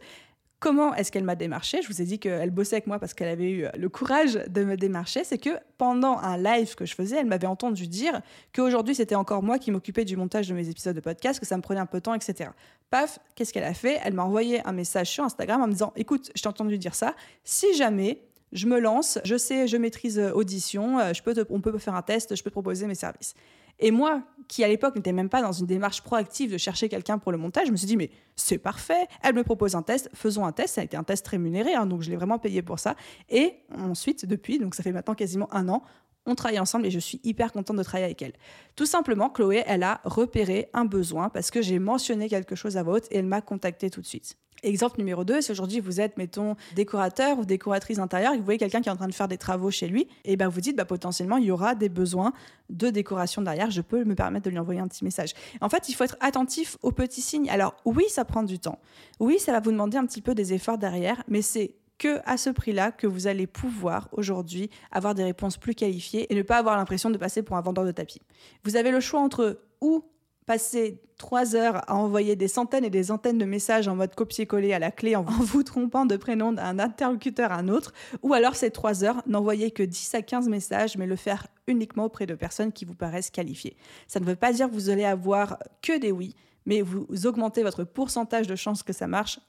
Comment 0.65 0.95
est-ce 0.95 1.11
qu'elle 1.11 1.23
m'a 1.23 1.35
démarché 1.35 1.83
Je 1.83 1.87
vous 1.87 2.01
ai 2.01 2.05
dit 2.05 2.17
qu'elle 2.17 2.49
bossait 2.49 2.77
avec 2.77 2.87
moi 2.87 2.97
parce 2.97 3.13
qu'elle 3.13 3.27
avait 3.27 3.51
eu 3.51 3.67
le 3.77 3.87
courage 3.87 4.33
de 4.47 4.63
me 4.63 4.77
démarcher. 4.77 5.23
C'est 5.23 5.37
que 5.37 5.51
pendant 5.77 6.17
un 6.17 6.37
live 6.37 6.73
que 6.73 6.87
je 6.87 6.95
faisais, 6.95 7.17
elle 7.17 7.27
m'avait 7.27 7.45
entendu 7.45 7.85
dire 7.85 8.19
qu'aujourd'hui 8.51 8.95
c'était 8.95 9.13
encore 9.13 9.43
moi 9.43 9.59
qui 9.59 9.69
m'occupais 9.69 10.05
du 10.05 10.17
montage 10.17 10.47
de 10.47 10.55
mes 10.55 10.67
épisodes 10.67 10.95
de 10.95 11.01
podcast, 11.01 11.39
que 11.39 11.45
ça 11.45 11.55
me 11.55 11.61
prenait 11.61 11.81
un 11.81 11.85
peu 11.85 11.99
de 11.99 12.01
temps, 12.01 12.15
etc. 12.15 12.49
Paf, 12.89 13.19
qu'est-ce 13.35 13.53
qu'elle 13.53 13.63
a 13.63 13.75
fait? 13.75 13.99
Elle 14.03 14.15
m'a 14.15 14.23
envoyé 14.23 14.65
un 14.65 14.71
message 14.71 15.11
sur 15.11 15.23
Instagram 15.23 15.61
en 15.61 15.67
me 15.67 15.71
disant 15.71 15.93
Écoute, 15.95 16.31
je 16.33 16.41
t'ai 16.41 16.47
entendu 16.47 16.79
dire 16.79 16.95
ça. 16.95 17.15
Si 17.43 17.75
jamais 17.75 18.23
je 18.51 18.65
me 18.65 18.79
lance, 18.79 19.19
je 19.23 19.37
sais, 19.37 19.67
je 19.67 19.77
maîtrise 19.77 20.17
euh, 20.17 20.31
Audition, 20.31 20.97
euh, 20.97 21.13
je 21.13 21.21
peux 21.21 21.35
on 21.51 21.61
peut 21.61 21.77
faire 21.77 21.93
un 21.93 22.01
test, 22.01 22.35
je 22.35 22.41
peux 22.41 22.49
te 22.49 22.55
proposer 22.55 22.87
mes 22.87 22.95
services. 22.95 23.35
Et 23.79 23.91
moi, 23.91 24.23
qui 24.47 24.63
à 24.63 24.67
l'époque 24.67 24.95
n'étais 24.95 25.11
même 25.11 25.29
pas 25.29 25.41
dans 25.41 25.51
une 25.51 25.65
démarche 25.65 26.01
proactive 26.01 26.51
de 26.51 26.57
chercher 26.57 26.87
quelqu'un 26.89 27.17
pour 27.17 27.31
le 27.31 27.37
montage, 27.37 27.67
je 27.67 27.71
me 27.71 27.77
suis 27.77 27.87
dit, 27.87 27.97
mais 27.97 28.09
c'est 28.35 28.57
parfait, 28.57 29.07
elle 29.23 29.35
me 29.35 29.43
propose 29.43 29.75
un 29.75 29.81
test, 29.81 30.09
faisons 30.13 30.45
un 30.45 30.51
test. 30.51 30.75
Ça 30.75 30.81
a 30.81 30.83
été 30.83 30.97
un 30.97 31.03
test 31.03 31.27
rémunéré, 31.27 31.73
hein, 31.73 31.85
donc 31.85 32.01
je 32.01 32.09
l'ai 32.09 32.15
vraiment 32.15 32.39
payé 32.39 32.61
pour 32.61 32.79
ça. 32.79 32.95
Et 33.29 33.55
ensuite, 33.77 34.25
depuis, 34.25 34.59
donc 34.59 34.75
ça 34.75 34.83
fait 34.83 34.91
maintenant 34.91 35.15
quasiment 35.15 35.53
un 35.53 35.67
an, 35.69 35.83
on 36.25 36.35
travaille 36.35 36.59
ensemble 36.59 36.85
et 36.85 36.91
je 36.91 36.99
suis 36.99 37.19
hyper 37.23 37.51
contente 37.51 37.77
de 37.77 37.83
travailler 37.83 38.05
avec 38.05 38.21
elle. 38.21 38.33
Tout 38.75 38.85
simplement, 38.85 39.29
Chloé, 39.29 39.63
elle 39.67 39.83
a 39.83 40.01
repéré 40.03 40.69
un 40.73 40.85
besoin 40.85 41.29
parce 41.29 41.51
que 41.51 41.61
j'ai 41.61 41.79
mentionné 41.79 42.29
quelque 42.29 42.55
chose 42.55 42.77
à 42.77 42.83
votre 42.83 43.07
et 43.11 43.17
elle 43.17 43.25
m'a 43.25 43.41
contacté 43.41 43.89
tout 43.89 44.01
de 44.01 44.05
suite. 44.05 44.37
Exemple 44.63 44.97
numéro 44.97 45.23
2, 45.23 45.41
si 45.41 45.51
aujourd'hui 45.51 45.79
vous 45.79 46.01
êtes, 46.01 46.17
mettons, 46.17 46.55
décorateur 46.75 47.37
ou 47.37 47.45
décoratrice 47.45 47.99
intérieure 47.99 48.31
et 48.31 48.35
que 48.35 48.39
vous 48.39 48.45
voyez 48.45 48.57
quelqu'un 48.57 48.81
qui 48.81 48.89
est 48.89 48.91
en 48.91 48.95
train 48.95 49.07
de 49.07 49.13
faire 49.13 49.27
des 49.27 49.37
travaux 49.37 49.69
chez 49.69 49.87
lui, 49.87 50.07
et 50.23 50.37
ben 50.37 50.47
vous 50.47 50.61
dites 50.61 50.75
bah, 50.75 50.85
potentiellement 50.85 51.37
il 51.37 51.45
y 51.45 51.51
aura 51.51 51.75
des 51.75 51.89
besoins 51.89 52.33
de 52.69 52.89
décoration 52.89 53.41
derrière, 53.41 53.69
je 53.69 53.81
peux 53.81 54.03
me 54.05 54.15
permettre 54.15 54.45
de 54.45 54.49
lui 54.49 54.57
envoyer 54.57 54.79
un 54.79 54.87
petit 54.87 55.03
message. 55.03 55.33
En 55.61 55.69
fait, 55.69 55.89
il 55.89 55.93
faut 55.93 56.03
être 56.03 56.17
attentif 56.19 56.77
aux 56.81 56.91
petits 56.91 57.21
signes. 57.21 57.49
Alors 57.49 57.75
oui, 57.85 58.05
ça 58.09 58.25
prend 58.25 58.43
du 58.43 58.57
temps. 58.57 58.79
Oui, 59.19 59.37
ça 59.37 59.51
va 59.51 59.59
vous 59.59 59.71
demander 59.71 59.97
un 59.97 60.05
petit 60.05 60.21
peu 60.21 60.33
des 60.33 60.53
efforts 60.53 60.77
derrière, 60.77 61.21
mais 61.27 61.43
c'est 61.43 61.75
que 61.97 62.19
à 62.25 62.37
ce 62.37 62.49
prix-là 62.49 62.91
que 62.91 63.07
vous 63.07 63.27
allez 63.27 63.47
pouvoir 63.47 64.09
aujourd'hui 64.11 64.69
avoir 64.91 65.15
des 65.15 65.23
réponses 65.23 65.57
plus 65.57 65.75
qualifiées 65.75 66.31
et 66.31 66.35
ne 66.35 66.41
pas 66.41 66.57
avoir 66.57 66.77
l'impression 66.77 67.09
de 67.09 67.17
passer 67.17 67.43
pour 67.43 67.57
un 67.57 67.61
vendeur 67.61 67.85
de 67.85 67.91
tapis. 67.91 68.21
Vous 68.63 68.75
avez 68.75 68.91
le 68.91 68.99
choix 68.99 69.21
entre 69.21 69.59
où 69.81 70.03
passer 70.45 71.01
trois 71.17 71.55
heures 71.55 71.89
à 71.89 71.95
envoyer 71.95 72.35
des 72.35 72.47
centaines 72.47 72.85
et 72.85 72.89
des 72.89 73.05
centaines 73.05 73.37
de 73.37 73.45
messages 73.45 73.87
en 73.87 73.95
mode 73.95 74.13
copier-coller 74.15 74.73
à 74.73 74.79
la 74.79 74.91
clé 74.91 75.15
en 75.15 75.23
vous 75.23 75.63
trompant 75.63 76.05
de 76.05 76.17
prénom 76.17 76.51
d'un 76.51 76.79
interlocuteur 76.79 77.51
à 77.51 77.55
un 77.55 77.67
autre, 77.67 77.93
ou 78.21 78.33
alors 78.33 78.55
ces 78.55 78.71
trois 78.71 79.03
heures, 79.03 79.21
n'envoyer 79.25 79.71
que 79.71 79.83
10 79.83 80.15
à 80.15 80.21
15 80.21 80.49
messages, 80.49 80.97
mais 80.97 81.07
le 81.07 81.15
faire 81.15 81.47
uniquement 81.67 82.05
auprès 82.05 82.25
de 82.25 82.35
personnes 82.35 82.71
qui 82.71 82.85
vous 82.85 82.95
paraissent 82.95 83.31
qualifiées. 83.31 83.75
Ça 84.07 84.19
ne 84.19 84.25
veut 84.25 84.35
pas 84.35 84.53
dire 84.53 84.69
que 84.69 84.73
vous 84.73 84.89
allez 84.89 85.05
avoir 85.05 85.57
que 85.81 85.97
des 85.97 86.11
oui, 86.11 86.35
mais 86.65 86.81
vous 86.81 87.25
augmentez 87.25 87.63
votre 87.63 87.83
pourcentage 87.83 88.47
de 88.47 88.55
chances 88.55 88.83
que 88.83 88.93
ça 88.93 89.07
marche 89.07 89.39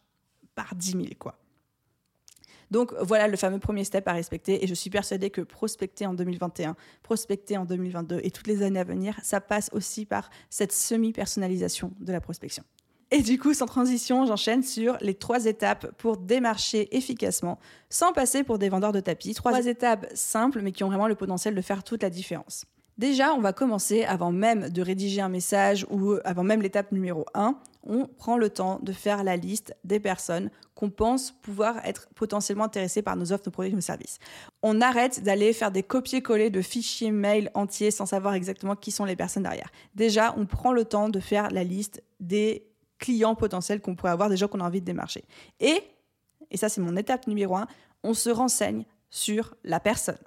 par 0.54 0.74
10 0.74 0.92
000, 0.92 1.04
quoi. 1.18 1.38
Donc 2.70 2.92
voilà 3.00 3.28
le 3.28 3.37
fameux 3.37 3.58
premier 3.58 3.85
step 3.85 4.06
à 4.08 4.12
respecter 4.12 4.62
et 4.64 4.66
je 4.66 4.75
suis 4.75 4.90
persuadée 4.90 5.30
que 5.30 5.40
prospecter 5.40 6.06
en 6.06 6.14
2021, 6.14 6.76
prospecter 7.02 7.56
en 7.56 7.64
2022 7.64 8.20
et 8.23 8.30
toutes 8.30 8.46
les 8.46 8.62
années 8.62 8.80
à 8.80 8.85
venir, 8.85 9.18
ça 9.23 9.40
passe 9.40 9.70
aussi 9.73 10.04
par 10.04 10.30
cette 10.50 10.73
semi-personnalisation 10.73 11.92
de 12.00 12.12
la 12.12 12.20
prospection. 12.20 12.64
Et 13.12 13.23
du 13.23 13.38
coup, 13.38 13.54
sans 13.54 13.66
transition, 13.66 14.26
j'enchaîne 14.26 14.64
sur 14.64 14.99
les 15.00 15.14
trois 15.14 15.46
étapes 15.46 15.92
pour 15.96 16.16
démarcher 16.16 16.94
efficacement 16.96 17.58
sans 17.88 18.12
passer 18.12 18.42
pour 18.42 18.58
des 18.58 18.68
vendeurs 18.68 18.90
de 18.90 18.99
tapis. 18.99 19.32
Trois 19.35 19.66
étapes 19.66 20.06
simples 20.14 20.61
mais 20.61 20.73
qui 20.73 20.82
ont 20.82 20.88
vraiment 20.88 21.06
le 21.06 21.14
potentiel 21.14 21.54
de 21.54 21.61
faire 21.61 21.85
toute 21.85 22.02
la 22.02 22.11
différence. 22.11 22.64
Déjà, 22.98 23.34
on 23.34 23.40
va 23.40 23.52
commencer 23.52 24.04
avant 24.04 24.32
même 24.32 24.70
de 24.70 24.80
rédiger 24.80 25.20
un 25.20 25.28
message 25.28 25.86
ou 25.90 26.14
avant 26.24 26.44
même 26.44 26.62
l'étape 26.62 26.92
numéro 26.92 27.26
1, 27.34 27.58
on 27.86 28.06
prend 28.06 28.38
le 28.38 28.48
temps 28.48 28.80
de 28.82 28.92
faire 28.92 29.22
la 29.22 29.36
liste 29.36 29.76
des 29.84 30.00
personnes 30.00 30.50
qu'on 30.74 30.90
pense 30.90 31.30
pouvoir 31.30 31.84
être 31.84 32.08
potentiellement 32.14 32.64
intéressées 32.64 33.02
par 33.02 33.16
nos 33.16 33.32
offres, 33.32 33.44
nos 33.46 33.52
produits, 33.52 33.74
nos 33.74 33.80
services. 33.80 34.18
On 34.62 34.80
arrête 34.80 35.22
d'aller 35.22 35.52
faire 35.52 35.70
des 35.70 35.82
copier-coller 35.82 36.50
de 36.50 36.62
fichiers 36.62 37.10
mail 37.10 37.50
entiers 37.54 37.90
sans 37.90 38.06
savoir 38.06 38.34
exactement 38.34 38.76
qui 38.76 38.90
sont 38.90 39.04
les 39.04 39.16
personnes 39.16 39.44
derrière. 39.44 39.70
Déjà, 39.94 40.34
on 40.36 40.46
prend 40.46 40.72
le 40.72 40.84
temps 40.84 41.08
de 41.08 41.20
faire 41.20 41.50
la 41.50 41.64
liste 41.64 42.02
des 42.18 42.66
clients 42.98 43.34
potentiels 43.34 43.80
qu'on 43.80 43.94
pourrait 43.94 44.12
avoir, 44.12 44.30
des 44.30 44.38
gens 44.38 44.48
qu'on 44.48 44.60
a 44.60 44.64
envie 44.64 44.80
de 44.80 44.86
démarcher. 44.86 45.24
Et, 45.60 45.82
et 46.50 46.56
ça 46.56 46.70
c'est 46.70 46.80
mon 46.80 46.96
étape 46.96 47.26
numéro 47.26 47.56
1, 47.56 47.66
on 48.02 48.14
se 48.14 48.30
renseigne 48.30 48.84
sur 49.10 49.54
la 49.64 49.80
personne. 49.80 50.18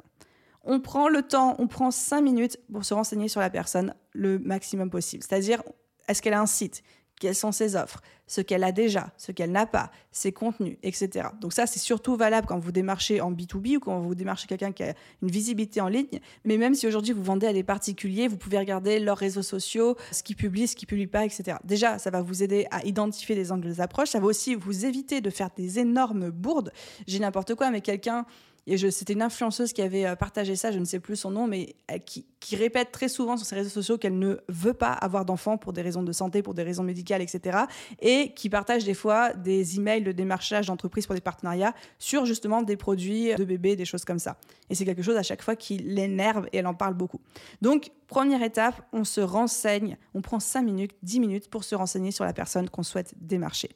On 0.63 0.79
prend 0.79 1.09
le 1.09 1.21
temps, 1.21 1.55
on 1.59 1.67
prend 1.67 1.91
cinq 1.91 2.21
minutes 2.21 2.59
pour 2.71 2.85
se 2.85 2.93
renseigner 2.93 3.27
sur 3.27 3.41
la 3.41 3.49
personne 3.49 3.93
le 4.13 4.39
maximum 4.39 4.89
possible. 4.89 5.23
C'est-à-dire, 5.27 5.63
est-ce 6.07 6.21
qu'elle 6.21 6.33
a 6.33 6.41
un 6.41 6.45
site? 6.45 6.83
Quelles 7.19 7.35
sont 7.35 7.51
ses 7.51 7.75
offres? 7.75 8.01
Ce 8.27 8.39
qu'elle 8.39 8.63
a 8.63 8.71
déjà, 8.71 9.11
ce 9.17 9.33
qu'elle 9.33 9.51
n'a 9.51 9.65
pas, 9.65 9.91
ses 10.11 10.31
contenus, 10.31 10.77
etc. 10.83 11.29
Donc 11.41 11.51
ça, 11.51 11.65
c'est 11.65 11.79
surtout 11.79 12.15
valable 12.15 12.47
quand 12.47 12.59
vous 12.59 12.71
démarchez 12.71 13.19
en 13.19 13.31
B2B 13.31 13.77
ou 13.77 13.79
quand 13.79 13.99
vous 13.99 14.15
démarchez 14.15 14.47
quelqu'un 14.47 14.71
qui 14.71 14.83
a 14.83 14.93
une 15.21 15.29
visibilité 15.29 15.81
en 15.81 15.89
ligne. 15.89 16.19
Mais 16.45 16.57
même 16.57 16.75
si 16.75 16.87
aujourd'hui 16.87 17.11
vous 17.11 17.23
vendez 17.23 17.47
à 17.47 17.53
des 17.53 17.63
particuliers, 17.63 18.29
vous 18.29 18.37
pouvez 18.37 18.57
regarder 18.57 18.99
leurs 18.99 19.17
réseaux 19.17 19.41
sociaux, 19.41 19.97
ce 20.11 20.23
qu'ils 20.23 20.37
publient, 20.37 20.67
ce 20.67 20.75
qu'ils 20.75 20.87
publient 20.87 21.07
pas, 21.07 21.25
etc. 21.25 21.57
Déjà, 21.65 21.99
ça 21.99 22.09
va 22.09 22.21
vous 22.21 22.41
aider 22.41 22.67
à 22.71 22.85
identifier 22.85 23.35
des 23.35 23.51
angles 23.51 23.73
d'approche. 23.73 24.09
Ça 24.09 24.19
va 24.19 24.27
aussi 24.27 24.55
vous 24.55 24.85
éviter 24.85 25.19
de 25.19 25.29
faire 25.29 25.49
des 25.57 25.79
énormes 25.79 26.29
bourdes. 26.29 26.71
J'ai 27.05 27.19
n'importe 27.19 27.55
quoi, 27.55 27.69
mais 27.69 27.81
quelqu'un 27.81 28.25
et 28.69 28.91
c'était 28.91 29.13
une 29.13 29.23
influenceuse 29.23 29.73
qui 29.73 29.81
avait 29.81 30.05
euh, 30.05 30.15
partagé 30.15 30.55
ça, 30.55 30.71
je 30.71 30.77
ne 30.77 30.85
sais 30.85 30.99
plus 30.99 31.15
son 31.15 31.31
nom, 31.31 31.47
mais 31.47 31.75
euh, 31.91 31.97
qui, 31.97 32.25
répète 32.55 32.91
très 32.91 33.07
souvent 33.07 33.37
sur 33.37 33.45
ses 33.45 33.55
réseaux 33.55 33.69
sociaux 33.69 33.97
qu'elle 33.97 34.17
ne 34.17 34.37
veut 34.47 34.73
pas 34.73 34.91
avoir 34.91 35.23
d'enfants 35.25 35.57
pour 35.57 35.71
des 35.73 35.81
raisons 35.81 36.03
de 36.03 36.11
santé, 36.11 36.41
pour 36.41 36.53
des 36.53 36.63
raisons 36.63 36.83
médicales, 36.83 37.21
etc. 37.21 37.59
Et 37.99 38.33
qui 38.33 38.49
partage 38.49 38.85
des 38.85 38.93
fois 38.93 39.33
des 39.33 39.77
emails 39.77 40.03
de 40.03 40.11
démarchage 40.11 40.67
d'entreprise 40.67 41.05
pour 41.05 41.15
des 41.15 41.21
partenariats 41.21 41.73
sur 41.99 42.25
justement 42.25 42.61
des 42.61 42.75
produits 42.75 43.35
de 43.35 43.43
bébés, 43.43 43.75
des 43.75 43.85
choses 43.85 44.03
comme 44.03 44.19
ça. 44.19 44.37
Et 44.69 44.75
c'est 44.75 44.85
quelque 44.85 45.03
chose 45.03 45.15
à 45.15 45.23
chaque 45.23 45.41
fois 45.41 45.55
qui 45.55 45.77
l'énerve 45.77 46.47
et 46.51 46.57
elle 46.57 46.67
en 46.67 46.73
parle 46.73 46.95
beaucoup. 46.95 47.21
Donc, 47.61 47.91
première 48.07 48.41
étape, 48.41 48.81
on 48.93 49.03
se 49.03 49.21
renseigne, 49.21 49.97
on 50.13 50.21
prend 50.21 50.39
5 50.39 50.61
minutes, 50.61 50.91
10 51.03 51.19
minutes 51.19 51.49
pour 51.49 51.63
se 51.63 51.75
renseigner 51.75 52.11
sur 52.11 52.25
la 52.25 52.33
personne 52.33 52.69
qu'on 52.69 52.83
souhaite 52.83 53.13
démarcher. 53.21 53.69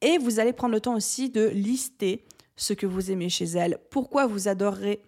Et 0.00 0.18
vous 0.18 0.40
allez 0.40 0.52
prendre 0.52 0.72
le 0.72 0.80
temps 0.80 0.94
aussi 0.94 1.30
de 1.30 1.46
lister 1.46 2.24
ce 2.56 2.72
que 2.72 2.86
vous 2.86 3.10
aimez 3.10 3.28
chez 3.28 3.46
elle, 3.46 3.78
pourquoi 3.90 4.26
vous 4.26 4.48
adorerez, 4.48 5.02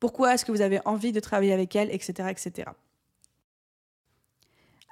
pourquoi 0.00 0.34
est-ce 0.34 0.44
que 0.44 0.52
vous 0.52 0.62
avez 0.62 0.80
envie 0.84 1.12
de 1.12 1.20
travailler 1.20 1.52
avec 1.52 1.76
elle, 1.76 1.92
etc. 1.92 2.28
etc. 2.30 2.70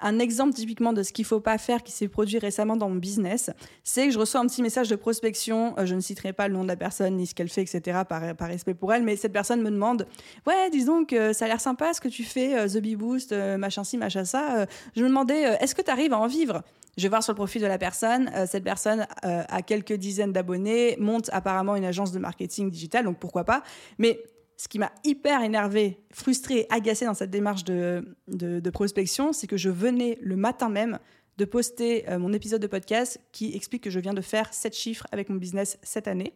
Un 0.03 0.17
exemple 0.17 0.53
typiquement 0.53 0.93
de 0.93 1.03
ce 1.03 1.13
qu'il 1.13 1.23
ne 1.23 1.27
faut 1.27 1.39
pas 1.39 1.59
faire 1.59 1.83
qui 1.83 1.91
s'est 1.91 2.07
produit 2.07 2.39
récemment 2.39 2.75
dans 2.75 2.89
mon 2.89 2.95
business, 2.95 3.51
c'est 3.83 4.07
que 4.07 4.13
je 4.13 4.17
reçois 4.17 4.41
un 4.41 4.47
petit 4.47 4.63
message 4.63 4.89
de 4.89 4.95
prospection, 4.95 5.75
euh, 5.77 5.85
je 5.85 5.93
ne 5.93 5.99
citerai 5.99 6.33
pas 6.33 6.47
le 6.47 6.55
nom 6.55 6.63
de 6.63 6.67
la 6.67 6.75
personne 6.75 7.17
ni 7.17 7.27
ce 7.27 7.35
qu'elle 7.35 7.49
fait, 7.49 7.61
etc., 7.61 7.99
par, 8.09 8.21
respect 8.39 8.73
pour 8.73 8.91
elle, 8.93 9.03
mais 9.03 9.15
cette 9.15 9.33
personne 9.33 9.61
me 9.61 9.69
demande 9.69 10.07
Ouais, 10.47 10.69
disons 10.71 11.05
que 11.05 11.33
ça 11.33 11.45
a 11.45 11.47
l'air 11.47 11.61
sympa 11.61 11.93
ce 11.93 12.01
que 12.01 12.07
tu 12.07 12.23
fais, 12.23 12.57
euh, 12.57 12.67
The 12.67 12.81
Bee 12.81 12.95
Boost, 12.95 13.31
euh, 13.31 13.57
machin 13.57 13.83
ci, 13.83 13.97
machin 13.97 14.25
ça. 14.25 14.65
je 14.95 15.03
me 15.03 15.07
demandais 15.07 15.41
Est-ce 15.61 15.75
que 15.75 15.83
tu 15.83 15.91
arrives 15.91 16.13
à 16.13 16.19
en 16.19 16.27
vivre? 16.27 16.63
Je 16.97 17.03
vais 17.03 17.09
voir 17.09 17.23
sur 17.23 17.33
le 17.33 17.37
profil 17.37 17.61
de 17.61 17.67
la 17.67 17.77
personne. 17.77 18.31
Euh, 18.35 18.45
cette 18.47 18.63
personne 18.63 19.07
euh, 19.25 19.43
a 19.47 19.61
quelques 19.61 19.93
dizaines 19.93 20.33
d'abonnés, 20.33 20.95
monte 20.99 21.29
apparemment 21.31 21.75
une 21.75 21.85
agence 21.85 22.11
de 22.11 22.19
marketing 22.19 22.69
digital, 22.69 23.05
donc 23.05 23.19
pourquoi 23.19 23.43
pas. 23.43 23.63
Mais 23.97 24.23
ce 24.57 24.67
qui 24.67 24.77
m'a 24.77 24.91
hyper 25.03 25.41
énervé, 25.41 26.03
frustré, 26.11 26.67
agacé 26.69 27.05
dans 27.05 27.13
cette 27.13 27.31
démarche 27.31 27.63
de, 27.63 28.15
de, 28.27 28.69
prospection, 28.69 29.33
c'est 29.33 29.47
que 29.47 29.57
je 29.57 29.69
venais 29.69 30.19
le 30.21 30.35
matin 30.35 30.69
même 30.69 30.99
de 31.37 31.45
poster 31.45 32.07
euh, 32.09 32.19
mon 32.19 32.31
épisode 32.33 32.61
de 32.61 32.67
podcast 32.67 33.19
qui 33.31 33.55
explique 33.55 33.83
que 33.83 33.89
je 33.89 33.99
viens 33.99 34.13
de 34.13 34.21
faire 34.21 34.53
7 34.53 34.75
chiffres 34.75 35.07
avec 35.11 35.29
mon 35.29 35.37
business 35.37 35.79
cette 35.81 36.07
année. 36.07 36.33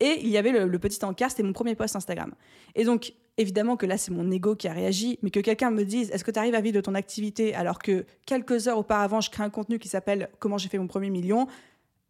Et 0.00 0.20
il 0.22 0.28
y 0.28 0.36
avait 0.36 0.52
le, 0.52 0.78
petit 0.78 1.04
encart, 1.04 1.30
c'était 1.30 1.42
mon 1.42 1.52
premier 1.52 1.74
post 1.74 1.94
Instagram. 1.94 2.34
Et 2.74 2.84
donc, 2.84 3.12
évidemment 3.38 3.76
que 3.76 3.86
là, 3.86 3.96
c'est 3.96 4.10
mon 4.10 4.30
ego 4.30 4.56
qui 4.56 4.68
a 4.68 4.72
réagi, 4.72 5.18
mais 5.22 5.30
que 5.30 5.40
quelqu'un 5.40 5.70
me 5.70 5.84
dise 5.84 6.10
Est-ce 6.10 6.24
que 6.24 6.30
tu 6.30 6.38
arrives 6.38 6.54
à 6.54 6.60
vivre 6.60 6.74
de 6.74 6.80
ton 6.80 6.94
activité 6.94 7.54
alors 7.54 7.78
que 7.78 8.04
quelques 8.26 8.68
heures 8.68 8.78
auparavant, 8.78 9.20
je 9.20 9.30
crée 9.30 9.44
un 9.44 9.50
contenu 9.50 9.78
qui 9.78 9.88
s'appelle 9.88 10.30
Comment 10.40 10.58
j'ai 10.58 10.68
fait 10.68 10.78
mon 10.78 10.88
premier 10.88 11.10
million 11.10 11.46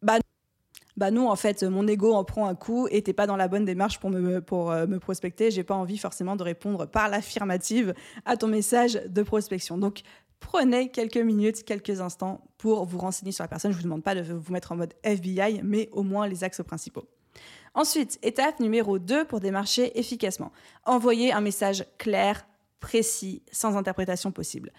Bah, 0.01 0.17
bah 0.97 1.11
non, 1.11 1.29
en 1.29 1.35
fait, 1.35 1.63
mon 1.63 1.87
ego 1.87 2.13
en 2.13 2.23
prend 2.23 2.47
un 2.47 2.55
coup 2.55 2.87
et 2.89 3.01
t'es 3.01 3.13
pas 3.13 3.27
dans 3.27 3.35
la 3.35 3.47
bonne 3.47 3.65
démarche 3.65 3.99
pour 3.99 4.09
me, 4.09 4.39
pour, 4.39 4.71
euh, 4.71 4.87
me 4.87 4.97
prospecter. 4.97 5.51
J'ai 5.51 5.63
pas 5.63 5.75
envie 5.75 5.97
forcément 5.97 6.35
de 6.35 6.43
répondre 6.43 6.85
par 6.85 7.09
l'affirmative 7.09 7.93
à 8.23 8.37
ton 8.37 8.47
message 8.47 9.01
de 9.05 9.21
prospection. 9.21 9.77
Donc, 9.77 10.01
prenez 10.39 10.89
quelques 10.89 11.17
minutes, 11.17 11.63
quelques 11.65 12.01
instants 12.01 12.41
pour 12.57 12.85
vous 12.85 12.97
renseigner 12.97 13.31
sur 13.31 13.43
la 13.43 13.49
personne. 13.49 13.71
Je 13.71 13.77
vous 13.77 13.83
demande 13.83 14.03
pas 14.03 14.15
de 14.15 14.33
vous 14.33 14.53
mettre 14.53 14.71
en 14.71 14.75
mode 14.75 14.93
FBI, 15.03 15.61
mais 15.63 15.89
au 15.91 16.03
moins 16.03 16.27
les 16.27 16.43
axes 16.43 16.61
principaux. 16.65 17.07
Ensuite, 17.75 18.19
étape 18.23 18.61
numéro 18.61 18.99
2 18.99 19.25
pour 19.25 19.41
démarcher 19.41 19.99
efficacement. 19.99 20.53
Envoyer 20.85 21.33
un 21.33 21.41
message 21.41 21.85
clair, 21.97 22.47
précis, 22.79 23.43
sans 23.51 23.75
interprétation 23.75 24.31
possible. 24.31 24.71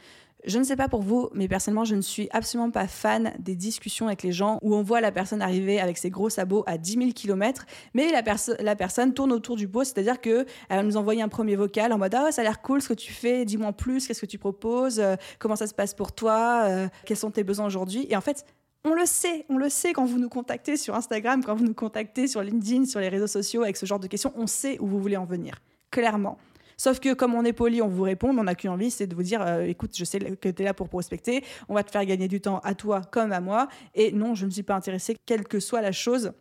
Je 0.46 0.58
ne 0.58 0.64
sais 0.64 0.76
pas 0.76 0.88
pour 0.88 1.02
vous, 1.02 1.28
mais 1.34 1.46
personnellement, 1.46 1.84
je 1.84 1.94
ne 1.94 2.00
suis 2.00 2.28
absolument 2.30 2.70
pas 2.70 2.86
fan 2.86 3.34
des 3.38 3.54
discussions 3.54 4.06
avec 4.06 4.22
les 4.22 4.32
gens 4.32 4.60
où 4.62 4.74
on 4.74 4.82
voit 4.82 5.00
la 5.00 5.12
personne 5.12 5.42
arriver 5.42 5.78
avec 5.78 5.98
ses 5.98 6.08
gros 6.08 6.30
sabots 6.30 6.62
à 6.66 6.78
10 6.78 6.92
000 6.92 7.10
km, 7.12 7.66
mais 7.94 8.10
la, 8.10 8.76
personne 8.76 9.12
tourne 9.12 9.32
autour 9.32 9.56
du 9.56 9.68
pot, 9.68 9.84
c'est-à-dire 9.84 10.20
qu'elle 10.20 10.46
va 10.70 10.82
nous 10.82 10.96
envoyer 10.96 11.20
un 11.20 11.28
premier 11.28 11.56
vocal 11.56 11.92
en 11.92 11.98
mode 11.98 12.14
Ah, 12.14 12.32
ça 12.32 12.42
a 12.42 12.44
l'air 12.44 12.62
cool 12.62 12.80
ce 12.80 12.88
que 12.88 12.94
tu 12.94 13.12
fais, 13.12 13.44
dis-moi 13.44 13.72
plus, 13.72 14.06
qu'est-ce 14.06 14.20
que 14.20 14.26
tu 14.26 14.38
proposes, 14.38 15.00
euh, 15.00 15.16
comment 15.38 15.56
ça 15.56 15.66
se 15.66 15.74
passe 15.74 15.94
pour 15.94 16.12
toi, 16.12 16.62
euh, 16.66 16.88
quels 17.04 17.16
sont 17.16 17.30
tes 17.30 17.44
besoins 17.44 17.66
aujourd'hui? 17.66 18.06
Et 18.08 18.16
en 18.16 18.20
fait, 18.20 18.46
on 18.86 18.94
le 18.94 19.04
sait, 19.04 19.44
on 19.48 19.58
le 19.58 19.68
sait 19.68 19.92
quand 19.92 20.04
vous 20.04 20.18
nous 20.18 20.28
contactez 20.28 20.76
sur 20.76 20.94
Instagram, 20.94 21.42
quand 21.44 21.54
vous 21.54 21.64
nous 21.64 21.74
contactez 21.74 22.28
sur 22.28 22.42
LinkedIn, 22.42 22.86
sur 22.86 23.00
les 23.00 23.08
réseaux 23.08 23.26
sociaux 23.26 23.62
avec 23.62 23.76
ce 23.76 23.84
genre 23.84 23.98
de 23.98 24.06
questions, 24.06 24.32
on 24.36 24.46
sait 24.46 24.78
où 24.80 24.86
vous 24.86 25.00
voulez 25.00 25.16
en 25.16 25.24
venir, 25.24 25.56
clairement. 25.90 26.38
Sauf 26.76 27.00
que 27.00 27.14
comme 27.14 27.34
on 27.34 27.44
est 27.44 27.52
poli, 27.52 27.80
on 27.80 27.88
vous 27.88 28.02
répond, 28.02 28.32
mais 28.32 28.40
on 28.40 28.44
n'a 28.44 28.54
qu'une 28.54 28.70
envie, 28.70 28.90
c'est 28.90 29.06
de 29.06 29.14
vous 29.14 29.22
dire, 29.22 29.42
euh, 29.42 29.62
écoute, 29.62 29.96
je 29.96 30.04
sais 30.04 30.18
que 30.18 30.48
tu 30.48 30.62
es 30.62 30.64
là 30.64 30.74
pour 30.74 30.88
prospecter, 30.88 31.42
on 31.68 31.74
va 31.74 31.82
te 31.82 31.90
faire 31.90 32.04
gagner 32.04 32.28
du 32.28 32.40
temps 32.40 32.60
à 32.60 32.74
toi 32.74 33.02
comme 33.10 33.32
à 33.32 33.40
moi, 33.40 33.68
et 33.94 34.12
non, 34.12 34.34
je 34.34 34.46
ne 34.46 34.50
suis 34.50 34.62
pas 34.62 34.74
intéressée, 34.74 35.16
quelle 35.26 35.44
que 35.44 35.58
soit 35.58 35.80
la 35.80 35.92
chose 35.92 36.32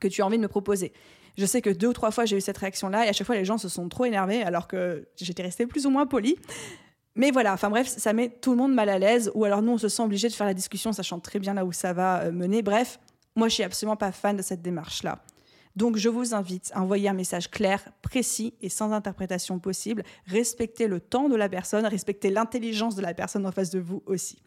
que 0.00 0.08
tu 0.08 0.22
as 0.22 0.26
envie 0.26 0.36
de 0.36 0.42
me 0.42 0.48
proposer. 0.48 0.92
Je 1.36 1.44
sais 1.44 1.60
que 1.60 1.70
deux 1.70 1.88
ou 1.88 1.92
trois 1.92 2.10
fois, 2.10 2.24
j'ai 2.24 2.36
eu 2.36 2.40
cette 2.40 2.58
réaction-là, 2.58 3.06
et 3.06 3.08
à 3.08 3.12
chaque 3.12 3.26
fois, 3.26 3.36
les 3.36 3.44
gens 3.44 3.58
se 3.58 3.68
sont 3.68 3.88
trop 3.88 4.04
énervés, 4.04 4.42
alors 4.42 4.68
que 4.68 5.08
j'étais 5.16 5.42
restée 5.42 5.66
plus 5.66 5.84
ou 5.84 5.90
moins 5.90 6.06
poli. 6.06 6.36
Mais 7.16 7.30
voilà, 7.30 7.54
enfin 7.54 7.70
bref, 7.70 7.88
ça 7.88 8.12
met 8.12 8.28
tout 8.28 8.50
le 8.50 8.58
monde 8.58 8.74
mal 8.74 8.90
à 8.90 8.98
l'aise, 8.98 9.30
ou 9.34 9.44
alors 9.44 9.62
nous, 9.62 9.72
on 9.72 9.78
se 9.78 9.88
sent 9.88 10.02
obligé 10.02 10.28
de 10.28 10.34
faire 10.34 10.46
la 10.46 10.54
discussion, 10.54 10.92
sachant 10.92 11.18
très 11.18 11.38
bien 11.38 11.54
là 11.54 11.64
où 11.64 11.72
ça 11.72 11.92
va 11.92 12.20
euh, 12.20 12.32
mener. 12.32 12.62
Bref, 12.62 13.00
moi, 13.34 13.48
je 13.48 13.54
suis 13.54 13.62
absolument 13.62 13.96
pas 13.96 14.12
fan 14.12 14.36
de 14.36 14.42
cette 14.42 14.62
démarche-là. 14.62 15.18
Donc 15.76 15.96
je 15.98 16.08
vous 16.08 16.34
invite 16.34 16.70
à 16.74 16.80
envoyer 16.80 17.08
un 17.08 17.14
message 17.14 17.50
clair, 17.50 17.86
précis 18.00 18.54
et 18.62 18.70
sans 18.70 18.92
interprétation 18.92 19.58
possible. 19.58 20.04
Respectez 20.26 20.88
le 20.88 21.00
temps 21.00 21.28
de 21.28 21.36
la 21.36 21.50
personne, 21.50 21.84
respectez 21.84 22.30
l'intelligence 22.30 22.94
de 22.94 23.02
la 23.02 23.12
personne 23.12 23.46
en 23.46 23.52
face 23.52 23.70
de 23.70 23.78
vous 23.78 24.02
aussi. 24.06 24.38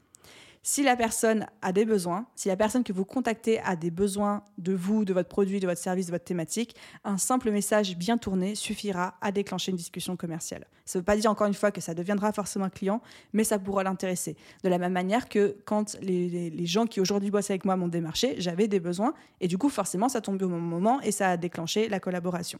Si 0.62 0.84
la 0.84 0.98
personne 0.98 1.48
a 1.62 1.72
des 1.72 1.86
besoins, 1.86 2.26
si 2.36 2.50
la 2.50 2.58
personne 2.58 2.84
que 2.84 2.91
vous 2.91 3.06
contactez 3.06 3.60
a 3.62 3.76
des 3.78 3.91
besoins 3.91 4.43
de 4.58 4.74
vous, 4.74 5.06
de 5.06 5.13
votre 5.13 5.30
produit, 5.30 5.60
de 5.60 5.67
votre 5.67 5.82
service, 5.82 6.08
de 6.08 6.12
votre 6.12 6.26
thématique, 6.26 6.76
un 7.06 7.17
simple 7.17 7.50
message 7.50 7.95
bien 7.95 8.17
tourné 8.17 8.56
suffira 8.56 9.15
à 9.22 9.32
déclencher 9.32 9.72
une 9.72 9.78
discussion 9.78 10.17
commerciale. 10.17 10.67
Ça 10.86 11.00
ne 11.00 11.02
veut 11.02 11.06
pas 11.06 11.15
dire 11.15 11.32
encore 11.32 11.48
une 11.48 11.54
fois 11.54 11.72
que 11.72 11.80
ça 11.80 11.93
deviendra 11.93 12.34
forcément 12.34 12.65
un 12.65 12.69
client, 12.69 13.02
mais 13.32 13.45
ça 13.45 13.58
pourra 13.58 13.84
l'intéresser. 13.84 14.36
De 14.63 14.69
la 14.69 14.78
même 14.78 14.91
manière 14.91 15.30
que 15.30 15.58
quand 15.65 15.95
les, 16.02 16.65
gens 16.65 16.86
qui 16.86 17.00
aujourd'hui 17.00 17.32
bossent 17.32 17.52
avec 17.52 17.63
moi 17.63 17.78
m'ont 17.78 17.88
démarché, 17.88 18.36
j'avais 18.38 18.67
des 18.67 18.80
besoins 18.80 19.13
et 19.39 19.48
du 19.48 19.58
coup 19.58 19.69
forcément 19.69 20.10
ça 20.10 20.19
tombe 20.19 20.41
au 20.41 20.50
bon 20.50 20.60
moment 20.60 21.00
et 21.02 21.12
ça 21.12 21.30
a 21.30 21.38
déclenché 21.38 21.88
la 21.88 22.00
collaboration. 22.00 22.60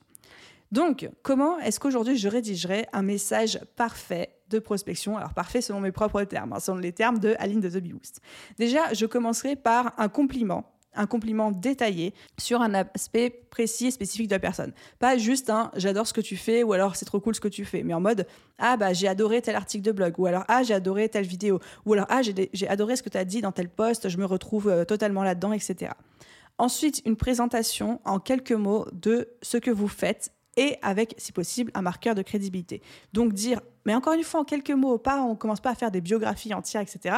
Donc, 0.72 1.10
comment 1.22 1.60
est-ce 1.60 1.80
qu'aujourd'hui 1.80 2.18
je 2.18 2.28
rédigerai 2.28 2.86
un 2.94 3.02
message 3.02 3.60
parfait 3.76 4.39
de 4.50 4.60
prospection 4.60 5.18
Alors, 5.18 5.34
parfait 5.34 5.62
selon 5.62 5.80
mes 5.80 5.92
propres 5.92 6.24
termes, 6.24 6.54
hein, 6.54 6.60
selon 6.60 6.78
les 6.78 6.92
termes 6.92 7.20
de 7.20 7.36
Aline 7.40 7.62
de 7.62 7.70
The 7.70 7.82
Boost. 7.82 8.22
Déjà, 8.58 8.94
je 8.94 9.06
commencerai 9.06 9.56
par 9.56 9.94
un 9.98 10.10
compliment 10.10 10.66
un 10.96 11.06
compliment 11.06 11.52
détaillé 11.52 12.14
sur 12.38 12.62
un 12.62 12.74
aspect 12.74 13.30
précis 13.30 13.88
et 13.88 13.92
spécifique 13.92 14.28
de 14.28 14.36
la 14.36 14.40
personne. 14.40 14.74
Pas 14.98 15.18
juste 15.18 15.50
un 15.50 15.72
j'adore 15.76 16.08
ce 16.08 16.14
que 16.14 16.22
tu 16.22 16.36
fais 16.36 16.64
ou 16.64 16.74
alors 16.74 16.96
c'est 16.96 17.06
trop 17.06 17.20
cool 17.20 17.36
ce 17.36 17.40
que 17.40 17.48
tu 17.48 17.64
fais, 17.64 17.84
mais 17.84 17.94
en 17.94 18.02
mode 18.02 18.26
ah 18.58 18.76
bah 18.76 18.92
j'ai 18.92 19.08
adoré 19.08 19.42
tel 19.42 19.56
article 19.56 19.84
de 19.84 19.92
blog 19.92 20.16
ou 20.18 20.26
alors 20.26 20.46
ah 20.48 20.64
j'ai 20.64 20.74
adoré 20.74 21.08
telle 21.08 21.26
vidéo 21.26 21.60
ou 21.86 21.94
alors 21.94 22.08
ah 22.10 22.22
j'ai 22.24 22.68
adoré 22.68 22.96
ce 22.96 23.04
que 23.04 23.10
tu 23.10 23.18
as 23.18 23.26
dit 23.26 23.42
dans 23.42 23.52
tel 23.52 23.70
post, 23.70 24.10
je 24.10 24.18
me 24.18 24.26
retrouve 24.26 24.68
euh, 24.68 24.84
totalement 24.84 25.24
là-dedans, 25.24 25.54
etc. 25.54 25.92
Ensuite, 26.58 27.02
une 27.06 27.16
présentation 27.16 28.02
en 28.04 28.20
quelques 28.20 28.52
mots 28.52 28.86
de 28.92 29.30
ce 29.42 29.58
que 29.58 29.72
vous 29.72 29.88
faites 29.88 30.34
et 30.58 30.78
avec, 30.82 31.16
si 31.18 31.32
possible, 31.32 31.72
un 31.74 31.82
marqueur 31.82 32.16
de 32.16 32.22
crédibilité. 32.22 32.82
Donc 33.14 33.34
dire, 33.34 33.62
mais 33.86 33.96
encore 33.96 34.14
une 34.14 34.24
fois, 34.24 34.42
en 34.42 34.44
quelques 34.44 34.72
mots, 34.72 34.98
pas, 34.98 35.22
on 35.22 35.36
commence 35.36 35.62
pas 35.62 35.72
à 35.72 35.76
faire 35.76 35.92
des 35.92 36.02
biographies 36.02 36.54
entières, 36.54 36.82
etc. 36.82 37.18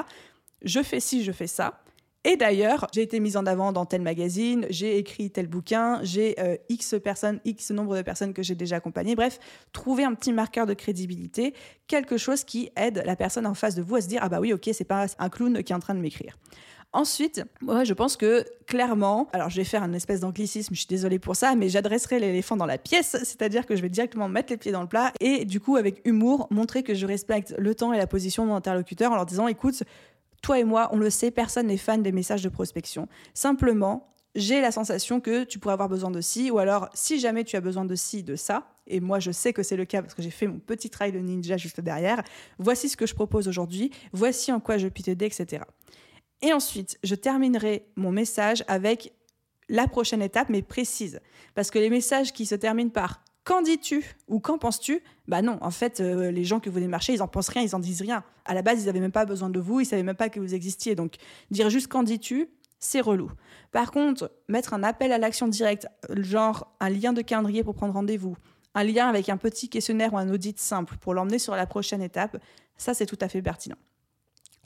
Je 0.62 0.82
fais 0.84 1.00
ci, 1.00 1.24
je 1.24 1.32
fais 1.32 1.48
ça. 1.48 1.82
Et 2.24 2.38
d'ailleurs, 2.38 2.86
j'ai 2.94 3.02
été 3.02 3.20
mise 3.20 3.36
en 3.36 3.48
avant 3.48 3.72
dans 3.72 3.86
tel 3.86 4.02
magazine, 4.02 4.68
j'ai 4.70 5.00
écrit 5.00 5.32
tel 5.32 5.48
bouquin, 5.48 6.00
j'ai 6.04 6.40
euh, 6.40 6.56
X 6.70 6.96
personnes, 7.04 7.40
X 7.46 7.72
nombre 7.72 7.98
de 7.98 8.04
personnes 8.04 8.34
que 8.34 8.44
j'ai 8.44 8.54
déjà 8.54 8.76
accompagnées. 8.76 9.16
Bref, 9.16 9.40
trouver 9.74 10.04
un 10.04 10.14
petit 10.14 10.32
marqueur 10.32 10.68
de 10.68 10.76
crédibilité, 10.76 11.56
quelque 11.88 12.18
chose 12.18 12.44
qui 12.44 12.70
aide 12.76 13.02
la 13.08 13.16
personne 13.16 13.48
en 13.48 13.56
face 13.56 13.74
de 13.74 13.82
vous 13.82 13.96
à 13.96 14.02
se 14.02 14.08
dire 14.08 14.20
ah 14.22 14.30
bah 14.30 14.40
oui 14.40 14.54
ok 14.54 14.70
c'est 14.72 14.84
pas 14.84 15.08
un 15.18 15.30
clown 15.30 15.64
qui 15.64 15.74
est 15.74 15.76
en 15.76 15.80
train 15.80 15.96
de 15.96 16.00
m'écrire. 16.00 16.38
Ensuite, 16.94 17.42
moi, 17.62 17.86
je 17.86 17.94
pense 17.94 18.18
que 18.18 18.46
clairement, 18.68 19.30
alors 19.32 19.50
je 19.50 19.56
vais 19.56 19.64
faire 19.64 19.82
un 19.82 19.94
espèce 19.94 20.20
d'anglicisme, 20.20 20.74
je 20.74 20.80
suis 20.80 20.88
désolée 20.88 21.20
pour 21.20 21.38
ça, 21.38 21.56
mais 21.56 21.70
j'adresserai 21.70 22.20
l'éléphant 22.20 22.58
dans 22.58 22.66
la 22.66 22.78
pièce, 22.78 23.16
c'est-à-dire 23.24 23.66
que 23.66 23.78
je 23.78 23.82
vais 23.82 23.90
directement 23.90 24.28
mettre 24.28 24.52
les 24.52 24.58
pieds 24.58 24.74
dans 24.74 24.82
le 24.82 24.88
plat 24.88 25.14
et 25.22 25.46
du 25.46 25.62
coup, 25.62 25.78
avec 25.78 26.02
humour, 26.06 26.48
montrer 26.52 26.84
que 26.84 26.94
je 26.94 27.06
respecte 27.06 27.56
le 27.58 27.76
temps 27.76 27.94
et 27.94 27.98
la 27.98 28.08
position 28.08 28.44
de 28.44 28.50
mon 28.50 28.56
interlocuteur 28.56 29.10
en 29.12 29.16
leur 29.16 29.26
disant, 29.26 29.48
écoute, 29.48 29.84
toi 30.42 30.60
et 30.60 30.66
moi, 30.66 30.90
on 30.92 30.98
le 30.98 31.10
sait, 31.10 31.32
personne 31.32 31.68
n'est 31.68 31.78
fan 31.78 32.04
des 32.04 32.12
messages 32.12 32.44
de 32.44 32.50
prospection. 32.50 33.08
Simplement, 33.34 34.12
j'ai 34.36 34.60
la 34.60 34.72
sensation 34.72 35.22
que 35.22 35.46
tu 35.46 35.60
pourrais 35.60 35.74
avoir 35.74 35.90
besoin 35.90 36.12
de 36.12 36.20
ci, 36.20 36.52
ou 36.52 36.58
alors 36.58 36.90
si 36.94 37.20
jamais 37.20 37.46
tu 37.46 37.56
as 37.56 37.62
besoin 37.62 37.86
de 37.86 37.96
ci, 37.96 38.22
de 38.24 38.36
ça, 38.36 38.68
et 38.88 39.00
moi 39.00 39.20
je 39.20 39.32
sais 39.32 39.54
que 39.54 39.64
c'est 39.64 39.78
le 39.78 39.86
cas 39.86 40.02
parce 40.02 40.14
que 40.14 40.22
j'ai 40.22 40.30
fait 40.30 40.48
mon 40.48 40.60
petit 40.60 40.90
travail 40.90 41.14
de 41.14 41.20
ninja 41.20 41.56
juste 41.56 41.80
derrière, 41.80 42.22
voici 42.58 42.90
ce 42.90 42.98
que 42.98 43.06
je 43.06 43.14
propose 43.14 43.48
aujourd'hui, 43.48 43.92
voici 44.12 44.52
en 44.52 44.60
quoi 44.60 44.78
je 44.78 44.88
puis 44.88 45.04
t'aider, 45.04 45.26
etc. 45.26 45.64
Et 46.42 46.54
ensuite, 46.54 46.98
je 47.04 47.16
terminerai 47.16 47.86
mon 47.96 48.12
message 48.12 48.64
avec 48.68 49.14
la 49.70 49.88
prochaine 49.88 50.22
étape, 50.22 50.50
mais 50.50 50.62
précise. 50.62 51.22
Parce 51.56 51.72
que 51.72 51.80
les 51.80 51.90
messages 51.90 52.34
qui 52.34 52.46
se 52.46 52.56
terminent 52.56 52.90
par 52.90 53.24
Qu'en 53.44 53.64
dis-tu? 53.64 54.06
ou 54.28 54.40
qu'en 54.40 54.60
penses-tu? 54.60 55.02
Bah 55.28 55.42
non, 55.42 55.58
en 55.62 55.72
fait, 55.72 56.00
euh, 56.00 56.30
les 56.30 56.44
gens 56.44 56.60
que 56.60 56.70
vous 56.70 56.80
démarchez, 56.80 57.14
ils 57.14 57.24
en 57.24 57.28
pensent 57.28 57.50
rien, 57.50 57.64
ils 57.64 57.76
en 57.76 57.80
disent 57.80 58.02
rien. 58.02 58.24
À 58.46 58.54
la 58.54 58.62
base, 58.62 58.84
ils 58.84 58.86
n'avaient 58.86 59.00
même 59.00 59.12
pas 59.12 59.26
besoin 59.26 59.50
de 59.50 59.60
vous, 59.60 59.80
ils 59.80 59.86
savaient 59.86 60.04
même 60.04 60.16
pas 60.16 60.30
que 60.30 60.40
vous 60.40 60.54
existiez. 60.54 60.94
Donc, 60.94 61.16
dire 61.50 61.72
juste 61.72 61.88
qu'en 61.88 62.04
dis-tu, 62.04 62.50
c'est 62.78 63.02
relou. 63.02 63.32
Par 63.72 63.92
contre, 63.92 64.32
mettre 64.48 64.76
un 64.76 64.84
appel 64.84 65.12
à 65.12 65.18
l'action 65.18 65.48
directe, 65.48 65.88
genre 66.10 66.76
un 66.80 66.90
lien 66.90 67.14
de 67.14 67.24
calendrier 67.24 67.64
pour 67.64 67.74
prendre 67.74 67.94
rendez-vous, 67.94 68.38
un 68.76 68.84
lien 68.84 69.08
avec 69.08 69.28
un 69.30 69.38
petit 69.38 69.70
questionnaire 69.70 70.14
ou 70.14 70.18
un 70.20 70.30
audit 70.30 70.60
simple 70.60 70.98
pour 71.02 71.16
l'emmener 71.16 71.40
sur 71.40 71.56
la 71.56 71.66
prochaine 71.66 72.02
étape, 72.04 72.38
ça 72.78 72.94
c'est 72.94 73.08
tout 73.08 73.18
à 73.22 73.28
fait 73.28 73.42
pertinent. 73.42 73.78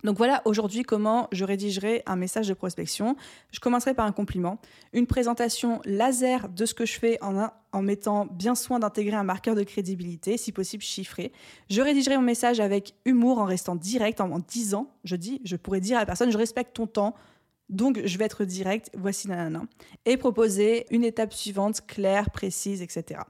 Donc 0.06 0.18
voilà 0.18 0.42
aujourd'hui 0.46 0.84
comment 0.84 1.28
je 1.32 1.44
rédigerai 1.44 2.04
un 2.06 2.16
message 2.16 2.48
de 2.48 2.54
prospection. 2.54 3.16
Je 3.52 3.60
commencerai 3.60 3.94
par 3.94 4.06
un 4.06 4.12
compliment, 4.12 4.60
une 4.94 5.08
présentation 5.08 5.82
laser 5.84 6.48
de 6.48 6.66
ce 6.66 6.74
que 6.74 6.86
je 6.86 7.00
fais 7.00 7.18
en, 7.24 7.50
en 7.72 7.82
mettant 7.82 8.28
bien 8.28 8.54
soin 8.54 8.80
d'intégrer 8.80 9.16
un 9.16 9.24
marqueur 9.24 9.56
de 9.56 9.64
crédibilité, 9.64 10.38
si 10.38 10.52
possible 10.52 10.84
chiffré. 10.84 11.32
Je 11.70 11.82
rédigerai 11.82 12.18
mon 12.18 12.24
message 12.24 12.60
avec 12.60 12.94
humour 13.06 13.40
en 13.40 13.46
restant 13.46 13.76
direct, 13.76 14.22
en, 14.22 14.40
disant, 14.40 14.92
je 15.04 15.16
dis, 15.16 15.42
je 15.44 15.56
pourrais 15.56 15.82
dire 15.82 15.98
à 15.98 16.02
la 16.02 16.06
personne, 16.06 16.32
je 16.32 16.38
respecte 16.38 16.76
ton 16.76 16.86
temps, 16.86 17.16
donc 17.70 18.00
je 18.06 18.18
vais 18.20 18.26
être 18.26 18.46
direct, 18.46 18.92
voici 18.96 19.28
nanana. 19.28 19.64
Et 20.06 20.18
proposer 20.18 20.86
une 20.92 21.04
étape 21.04 21.34
suivante, 21.34 21.82
claire, 21.88 22.30
précise, 22.30 22.84
etc. 22.84 23.22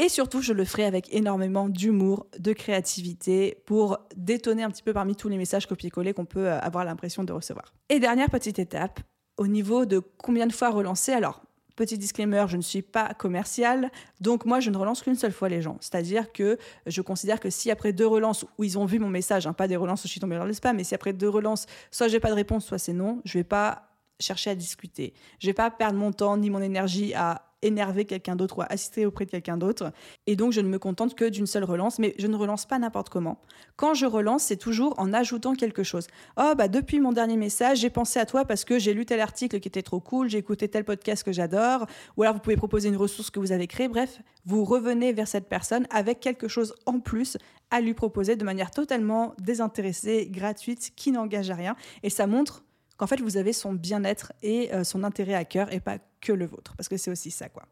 Et 0.00 0.08
surtout, 0.08 0.40
je 0.40 0.52
le 0.52 0.64
ferai 0.64 0.84
avec 0.84 1.12
énormément 1.12 1.68
d'humour, 1.68 2.28
de 2.38 2.52
créativité 2.52 3.60
pour 3.66 3.98
détonner 4.16 4.62
un 4.62 4.70
petit 4.70 4.84
peu 4.84 4.92
parmi 4.92 5.16
tous 5.16 5.28
les 5.28 5.36
messages 5.36 5.66
copier-coller 5.66 6.14
qu'on 6.14 6.24
peut 6.24 6.46
euh, 6.46 6.60
avoir 6.60 6.84
l'impression 6.84 7.24
de 7.24 7.32
recevoir. 7.32 7.74
Et 7.88 7.98
dernière 7.98 8.30
petite 8.30 8.60
étape, 8.60 9.00
au 9.36 9.48
niveau 9.48 9.86
de 9.86 9.98
combien 9.98 10.46
de 10.46 10.52
fois 10.52 10.70
relancer. 10.70 11.10
Alors, 11.12 11.42
petit 11.74 11.98
disclaimer, 11.98 12.44
je 12.48 12.56
ne 12.56 12.62
suis 12.62 12.82
pas 12.82 13.12
commercial, 13.14 13.90
donc 14.20 14.44
moi 14.44 14.60
je 14.60 14.70
ne 14.70 14.76
relance 14.76 15.02
qu'une 15.02 15.16
seule 15.16 15.32
fois 15.32 15.48
les 15.48 15.62
gens. 15.62 15.78
C'est-à-dire 15.80 16.32
que 16.32 16.58
je 16.86 17.02
considère 17.02 17.40
que 17.40 17.50
si 17.50 17.70
après 17.70 17.92
deux 17.92 18.06
relances 18.06 18.44
où 18.56 18.64
ils 18.64 18.78
ont 18.78 18.84
vu 18.84 19.00
mon 19.00 19.08
message, 19.08 19.48
hein, 19.48 19.52
pas 19.52 19.66
des 19.66 19.76
relances 19.76 20.04
où 20.04 20.06
je 20.06 20.12
suis 20.12 20.20
tombée 20.20 20.36
dans 20.36 20.44
le 20.44 20.52
spam, 20.52 20.76
mais 20.76 20.84
si 20.84 20.94
après 20.94 21.12
deux 21.12 21.28
relances, 21.28 21.66
soit 21.90 22.06
j'ai 22.06 22.20
pas 22.20 22.30
de 22.30 22.34
réponse, 22.34 22.64
soit 22.66 22.78
c'est 22.78 22.92
non, 22.92 23.20
je 23.24 23.38
vais 23.38 23.44
pas 23.44 23.88
chercher 24.20 24.50
à 24.50 24.54
discuter. 24.54 25.14
Je 25.38 25.46
vais 25.46 25.54
pas 25.54 25.70
perdre 25.70 25.98
mon 25.98 26.12
temps 26.12 26.36
ni 26.36 26.50
mon 26.50 26.60
énergie 26.60 27.14
à 27.14 27.47
énerver 27.62 28.04
quelqu'un 28.04 28.36
d'autre 28.36 28.58
ou 28.58 28.62
à 28.62 28.66
assister 28.66 29.06
auprès 29.06 29.24
de 29.24 29.30
quelqu'un 29.30 29.56
d'autre. 29.56 29.92
Et 30.26 30.36
donc, 30.36 30.52
je 30.52 30.60
ne 30.60 30.68
me 30.68 30.78
contente 30.78 31.14
que 31.14 31.24
d'une 31.24 31.46
seule 31.46 31.64
relance, 31.64 31.98
mais 31.98 32.14
je 32.18 32.26
ne 32.26 32.36
relance 32.36 32.66
pas 32.66 32.78
n'importe 32.78 33.08
comment. 33.08 33.40
Quand 33.76 33.94
je 33.94 34.06
relance, 34.06 34.44
c'est 34.44 34.56
toujours 34.56 34.94
en 34.98 35.12
ajoutant 35.12 35.54
quelque 35.54 35.82
chose. 35.82 36.06
Oh, 36.36 36.52
bah, 36.56 36.68
depuis 36.68 37.00
mon 37.00 37.12
dernier 37.12 37.36
message, 37.36 37.78
j'ai 37.78 37.90
pensé 37.90 38.18
à 38.18 38.26
toi 38.26 38.44
parce 38.44 38.64
que 38.64 38.78
j'ai 38.78 38.94
lu 38.94 39.06
tel 39.06 39.20
article 39.20 39.60
qui 39.60 39.68
était 39.68 39.82
trop 39.82 40.00
cool, 40.00 40.28
j'ai 40.28 40.38
écouté 40.38 40.68
tel 40.68 40.84
podcast 40.84 41.22
que 41.22 41.32
j'adore, 41.32 41.86
ou 42.16 42.22
alors 42.22 42.34
vous 42.34 42.40
pouvez 42.40 42.56
proposer 42.56 42.88
une 42.88 42.96
ressource 42.96 43.30
que 43.30 43.40
vous 43.40 43.52
avez 43.52 43.66
créée. 43.66 43.88
Bref, 43.88 44.20
vous 44.44 44.64
revenez 44.64 45.12
vers 45.12 45.28
cette 45.28 45.48
personne 45.48 45.86
avec 45.90 46.20
quelque 46.20 46.48
chose 46.48 46.74
en 46.86 47.00
plus 47.00 47.36
à 47.70 47.80
lui 47.80 47.94
proposer 47.94 48.36
de 48.36 48.44
manière 48.44 48.70
totalement 48.70 49.34
désintéressée, 49.38 50.28
gratuite, 50.30 50.92
qui 50.96 51.12
n'engage 51.12 51.50
à 51.50 51.54
rien. 51.54 51.76
Et 52.02 52.10
ça 52.10 52.26
montre 52.26 52.64
qu'en 52.96 53.06
fait 53.06 53.20
vous 53.20 53.36
avez 53.36 53.52
son 53.52 53.72
bien-être 53.72 54.32
et 54.42 54.72
euh, 54.74 54.84
son 54.84 55.04
intérêt 55.04 55.34
à 55.34 55.44
cœur 55.44 55.72
et 55.72 55.80
pas 55.80 55.98
que 56.20 56.32
le 56.32 56.46
vôtre, 56.46 56.74
parce 56.76 56.88
que 56.88 56.96
c'est 56.96 57.10
aussi 57.10 57.30
ça 57.30 57.48
quoi. 57.48 57.64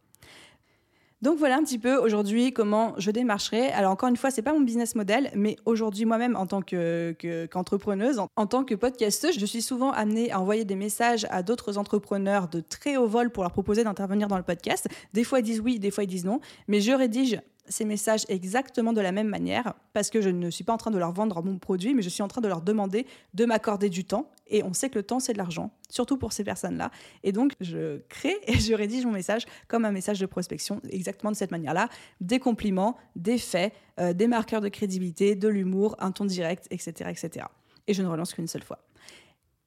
Donc 1.22 1.38
voilà 1.38 1.56
un 1.56 1.62
petit 1.62 1.78
peu 1.78 1.96
aujourd'hui 1.96 2.52
comment 2.52 2.92
je 2.98 3.10
démarcherai. 3.10 3.68
Alors 3.72 3.90
encore 3.90 4.10
une 4.10 4.18
fois, 4.18 4.30
c'est 4.30 4.42
pas 4.42 4.52
mon 4.52 4.60
business 4.60 4.94
model, 4.94 5.30
mais 5.34 5.56
aujourd'hui 5.64 6.04
moi-même 6.04 6.36
en 6.36 6.46
tant 6.46 6.60
qu'entrepreneuse, 6.60 8.18
en, 8.18 8.28
en, 8.36 8.46
tant 8.46 8.64
que 8.64 8.74
podcasteuse, 8.74 9.38
je 9.38 9.46
suis 9.46 9.62
souvent 9.62 9.92
amenée 9.92 10.30
à 10.30 10.40
envoyer 10.40 10.66
des 10.66 10.74
messages 10.74 11.26
à 11.30 11.42
d'autres 11.42 11.78
entrepreneurs 11.78 12.48
de 12.48 12.60
très 12.60 12.98
haut 12.98 13.06
vol 13.06 13.30
pour 13.30 13.44
leur 13.44 13.52
proposer 13.52 13.82
d'intervenir 13.82 14.28
dans 14.28 14.36
le 14.36 14.42
podcast. 14.42 14.88
Des 15.14 15.24
fois 15.24 15.40
ils 15.40 15.44
disent 15.44 15.60
oui, 15.60 15.78
des 15.78 15.90
fois 15.90 16.04
ils 16.04 16.08
disent 16.08 16.26
non, 16.26 16.40
mais 16.68 16.80
je 16.80 16.92
rédige 16.92 17.40
ces 17.68 17.84
messages 17.84 18.24
exactement 18.28 18.92
de 18.92 19.00
la 19.00 19.12
même 19.12 19.28
manière 19.28 19.74
parce 19.92 20.10
que 20.10 20.20
je 20.20 20.28
ne 20.28 20.50
suis 20.50 20.64
pas 20.64 20.72
en 20.72 20.76
train 20.76 20.90
de 20.90 20.98
leur 20.98 21.12
vendre 21.12 21.42
mon 21.42 21.58
produit, 21.58 21.94
mais 21.94 22.02
je 22.02 22.08
suis 22.08 22.22
en 22.22 22.28
train 22.28 22.40
de 22.40 22.48
leur 22.48 22.62
demander 22.62 23.06
de 23.34 23.44
m'accorder 23.44 23.88
du 23.88 24.04
temps. 24.04 24.30
Et 24.48 24.62
on 24.62 24.72
sait 24.72 24.90
que 24.90 24.98
le 24.98 25.02
temps, 25.02 25.18
c'est 25.18 25.32
de 25.32 25.38
l'argent, 25.38 25.72
surtout 25.90 26.16
pour 26.16 26.32
ces 26.32 26.44
personnes-là. 26.44 26.90
Et 27.24 27.32
donc, 27.32 27.54
je 27.60 27.98
crée 28.08 28.36
et 28.46 28.58
je 28.58 28.74
rédige 28.74 29.04
mon 29.04 29.12
message 29.12 29.44
comme 29.68 29.84
un 29.84 29.92
message 29.92 30.20
de 30.20 30.26
prospection, 30.26 30.80
exactement 30.90 31.32
de 31.32 31.36
cette 31.36 31.50
manière-là. 31.50 31.88
Des 32.20 32.38
compliments, 32.38 32.96
des 33.16 33.38
faits, 33.38 33.72
euh, 33.98 34.12
des 34.12 34.28
marqueurs 34.28 34.60
de 34.60 34.68
crédibilité, 34.68 35.34
de 35.34 35.48
l'humour, 35.48 35.96
un 35.98 36.12
ton 36.12 36.24
direct, 36.24 36.66
etc., 36.70 37.10
etc. 37.10 37.46
Et 37.88 37.94
je 37.94 38.02
ne 38.02 38.08
relance 38.08 38.34
qu'une 38.34 38.48
seule 38.48 38.64
fois. 38.64 38.78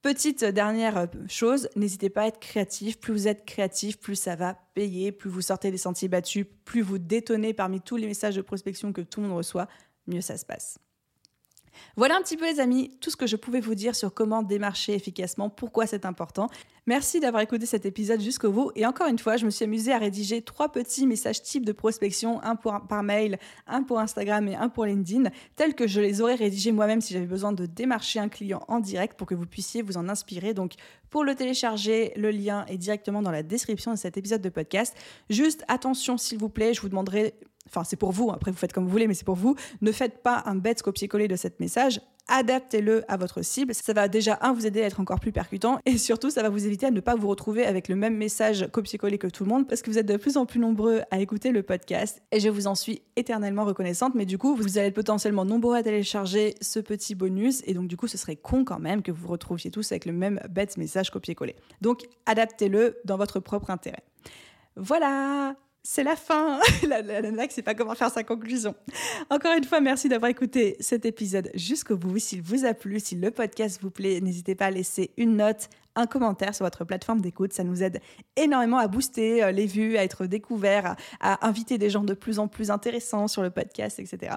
Petite 0.02 0.44
dernière 0.44 0.96
euh, 0.96 1.06
chose, 1.28 1.68
n'hésitez 1.76 2.08
pas 2.08 2.22
à 2.22 2.26
être 2.28 2.40
créatif. 2.40 2.98
Plus 2.98 3.12
vous 3.12 3.28
êtes 3.28 3.44
créatif, 3.44 4.00
plus 4.00 4.16
ça 4.16 4.34
va 4.34 4.54
payer, 4.72 5.12
plus 5.12 5.28
vous 5.28 5.42
sortez 5.42 5.70
des 5.70 5.76
sentiers 5.76 6.08
battus, 6.08 6.46
plus 6.64 6.80
vous 6.80 6.96
détonnez 6.96 7.52
parmi 7.52 7.82
tous 7.82 7.96
les 7.96 8.06
messages 8.06 8.36
de 8.36 8.40
prospection 8.40 8.94
que 8.94 9.02
tout 9.02 9.20
le 9.20 9.28
monde 9.28 9.36
reçoit, 9.36 9.68
mieux 10.06 10.22
ça 10.22 10.38
se 10.38 10.46
passe. 10.46 10.78
Voilà 11.96 12.16
un 12.16 12.22
petit 12.22 12.36
peu 12.36 12.50
les 12.50 12.60
amis, 12.60 12.90
tout 13.00 13.10
ce 13.10 13.16
que 13.16 13.26
je 13.26 13.36
pouvais 13.36 13.60
vous 13.60 13.74
dire 13.74 13.94
sur 13.94 14.12
comment 14.12 14.42
démarcher 14.42 14.94
efficacement, 14.94 15.50
pourquoi 15.50 15.86
c'est 15.86 16.04
important. 16.04 16.48
Merci 16.86 17.20
d'avoir 17.20 17.42
écouté 17.42 17.66
cet 17.66 17.86
épisode 17.86 18.20
jusqu'au 18.20 18.50
bout 18.50 18.72
et 18.74 18.86
encore 18.86 19.06
une 19.06 19.18
fois, 19.18 19.36
je 19.36 19.44
me 19.44 19.50
suis 19.50 19.64
amusée 19.64 19.92
à 19.92 19.98
rédiger 19.98 20.42
trois 20.42 20.72
petits 20.72 21.06
messages 21.06 21.42
types 21.42 21.64
de 21.64 21.72
prospection, 21.72 22.42
un 22.42 22.56
pour, 22.56 22.80
par 22.88 23.02
mail, 23.02 23.38
un 23.66 23.82
pour 23.82 24.00
Instagram 24.00 24.48
et 24.48 24.56
un 24.56 24.68
pour 24.68 24.86
LinkedIn, 24.86 25.30
tels 25.56 25.74
que 25.74 25.86
je 25.86 26.00
les 26.00 26.20
aurais 26.20 26.34
rédigés 26.34 26.72
moi-même 26.72 27.00
si 27.00 27.12
j'avais 27.12 27.26
besoin 27.26 27.52
de 27.52 27.66
démarcher 27.66 28.18
un 28.18 28.28
client 28.28 28.64
en 28.68 28.80
direct 28.80 29.18
pour 29.18 29.26
que 29.26 29.34
vous 29.34 29.46
puissiez 29.46 29.82
vous 29.82 29.96
en 29.98 30.08
inspirer. 30.08 30.54
Donc 30.54 30.74
pour 31.10 31.24
le 31.24 31.34
télécharger, 31.34 32.12
le 32.16 32.30
lien 32.30 32.64
est 32.66 32.78
directement 32.78 33.22
dans 33.22 33.30
la 33.30 33.42
description 33.42 33.92
de 33.92 33.96
cet 33.96 34.16
épisode 34.16 34.42
de 34.42 34.48
podcast. 34.48 34.96
Juste 35.28 35.64
attention 35.68 36.16
s'il 36.16 36.38
vous 36.38 36.48
plaît, 36.48 36.74
je 36.74 36.80
vous 36.80 36.88
demanderai 36.88 37.34
enfin 37.70 37.84
c'est 37.84 37.96
pour 37.96 38.12
vous, 38.12 38.30
après 38.30 38.50
vous 38.50 38.56
faites 38.56 38.72
comme 38.72 38.84
vous 38.84 38.90
voulez, 38.90 39.06
mais 39.06 39.14
c'est 39.14 39.24
pour 39.24 39.36
vous, 39.36 39.54
ne 39.80 39.92
faites 39.92 40.22
pas 40.22 40.42
un 40.46 40.56
bête 40.56 40.82
copier-coller 40.82 41.28
de 41.28 41.36
cet 41.36 41.60
message, 41.60 42.00
adaptez-le 42.28 43.04
à 43.08 43.16
votre 43.16 43.42
cible. 43.42 43.74
Ça 43.74 43.92
va 43.92 44.08
déjà, 44.08 44.38
un, 44.40 44.52
vous 44.52 44.66
aider 44.66 44.82
à 44.82 44.86
être 44.86 45.00
encore 45.00 45.20
plus 45.20 45.32
percutant, 45.32 45.78
et 45.84 45.98
surtout, 45.98 46.30
ça 46.30 46.42
va 46.42 46.48
vous 46.48 46.66
éviter 46.66 46.86
à 46.86 46.90
ne 46.90 47.00
pas 47.00 47.16
vous 47.16 47.28
retrouver 47.28 47.66
avec 47.66 47.88
le 47.88 47.96
même 47.96 48.16
message 48.16 48.68
copier-coller 48.70 49.18
que 49.18 49.26
tout 49.26 49.44
le 49.44 49.50
monde, 49.50 49.68
parce 49.68 49.82
que 49.82 49.90
vous 49.90 49.98
êtes 49.98 50.06
de 50.06 50.16
plus 50.16 50.36
en 50.36 50.46
plus 50.46 50.60
nombreux 50.60 51.02
à 51.10 51.18
écouter 51.20 51.50
le 51.50 51.62
podcast, 51.62 52.22
et 52.32 52.40
je 52.40 52.48
vous 52.48 52.66
en 52.66 52.74
suis 52.74 53.02
éternellement 53.16 53.64
reconnaissante, 53.64 54.14
mais 54.14 54.26
du 54.26 54.38
coup, 54.38 54.54
vous 54.54 54.78
allez 54.78 54.88
être 54.88 54.94
potentiellement 54.94 55.44
nombreux 55.44 55.76
à 55.76 55.82
télécharger 55.82 56.54
ce 56.60 56.78
petit 56.78 57.14
bonus, 57.14 57.62
et 57.66 57.74
donc 57.74 57.88
du 57.88 57.96
coup, 57.96 58.06
ce 58.06 58.16
serait 58.16 58.36
con 58.36 58.64
quand 58.64 58.78
même 58.78 59.02
que 59.02 59.12
vous 59.12 59.22
vous 59.22 59.32
retrouviez 59.32 59.70
tous 59.70 59.92
avec 59.92 60.06
le 60.06 60.12
même 60.12 60.40
bête 60.48 60.76
message 60.76 61.10
copier-coller. 61.10 61.56
Donc, 61.80 62.06
adaptez-le 62.26 62.98
dans 63.04 63.16
votre 63.16 63.40
propre 63.40 63.70
intérêt. 63.70 64.04
Voilà 64.76 65.56
c'est 65.82 66.04
la 66.04 66.16
fin. 66.16 66.60
la, 66.88 67.02
la, 67.02 67.20
la 67.20 67.48
c'est 67.48 67.62
pas 67.62 67.74
comment 67.74 67.94
faire 67.94 68.10
sa 68.10 68.24
conclusion. 68.24 68.74
Encore 69.30 69.52
une 69.56 69.64
fois, 69.64 69.80
merci 69.80 70.08
d'avoir 70.08 70.30
écouté 70.30 70.76
cet 70.80 71.04
épisode 71.04 71.50
jusqu'au 71.54 71.96
bout. 71.96 72.18
S'il 72.18 72.42
vous 72.42 72.64
a 72.64 72.74
plu, 72.74 73.00
si 73.00 73.16
le 73.16 73.30
podcast 73.30 73.80
vous 73.82 73.90
plaît, 73.90 74.20
n'hésitez 74.20 74.54
pas 74.54 74.66
à 74.66 74.70
laisser 74.70 75.12
une 75.16 75.36
note, 75.36 75.68
un 75.96 76.06
commentaire 76.06 76.54
sur 76.54 76.64
votre 76.64 76.84
plateforme 76.84 77.20
d'écoute. 77.20 77.52
Ça 77.52 77.64
nous 77.64 77.82
aide 77.82 78.00
énormément 78.36 78.78
à 78.78 78.88
booster 78.88 79.42
euh, 79.42 79.52
les 79.52 79.66
vues, 79.66 79.96
à 79.96 80.04
être 80.04 80.26
découverts, 80.26 80.96
à, 81.20 81.46
inviter 81.46 81.78
des 81.78 81.90
gens 81.90 82.04
de 82.04 82.14
plus 82.14 82.38
en 82.38 82.48
plus 82.48 82.70
intéressants 82.70 83.28
sur 83.28 83.42
le 83.42 83.50
podcast, 83.50 83.98
etc. 83.98 84.34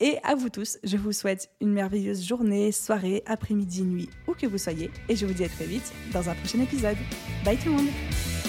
Et 0.00 0.18
à 0.22 0.34
vous 0.34 0.50
tous, 0.50 0.78
je 0.84 0.96
vous 0.96 1.12
souhaite 1.12 1.50
une 1.60 1.72
merveilleuse 1.72 2.24
journée, 2.24 2.72
soirée, 2.72 3.22
après-midi, 3.26 3.82
nuit, 3.82 4.10
où 4.28 4.32
que 4.32 4.46
vous 4.46 4.58
soyez. 4.58 4.90
Et 5.08 5.16
je 5.16 5.26
vous 5.26 5.34
dis 5.34 5.44
à 5.44 5.48
très 5.48 5.66
vite 5.66 5.92
dans 6.12 6.28
un 6.28 6.34
prochain 6.34 6.60
épisode. 6.60 6.96
Bye 7.44 7.56
tout 7.56 7.70
le 7.70 7.76
monde 7.76 8.41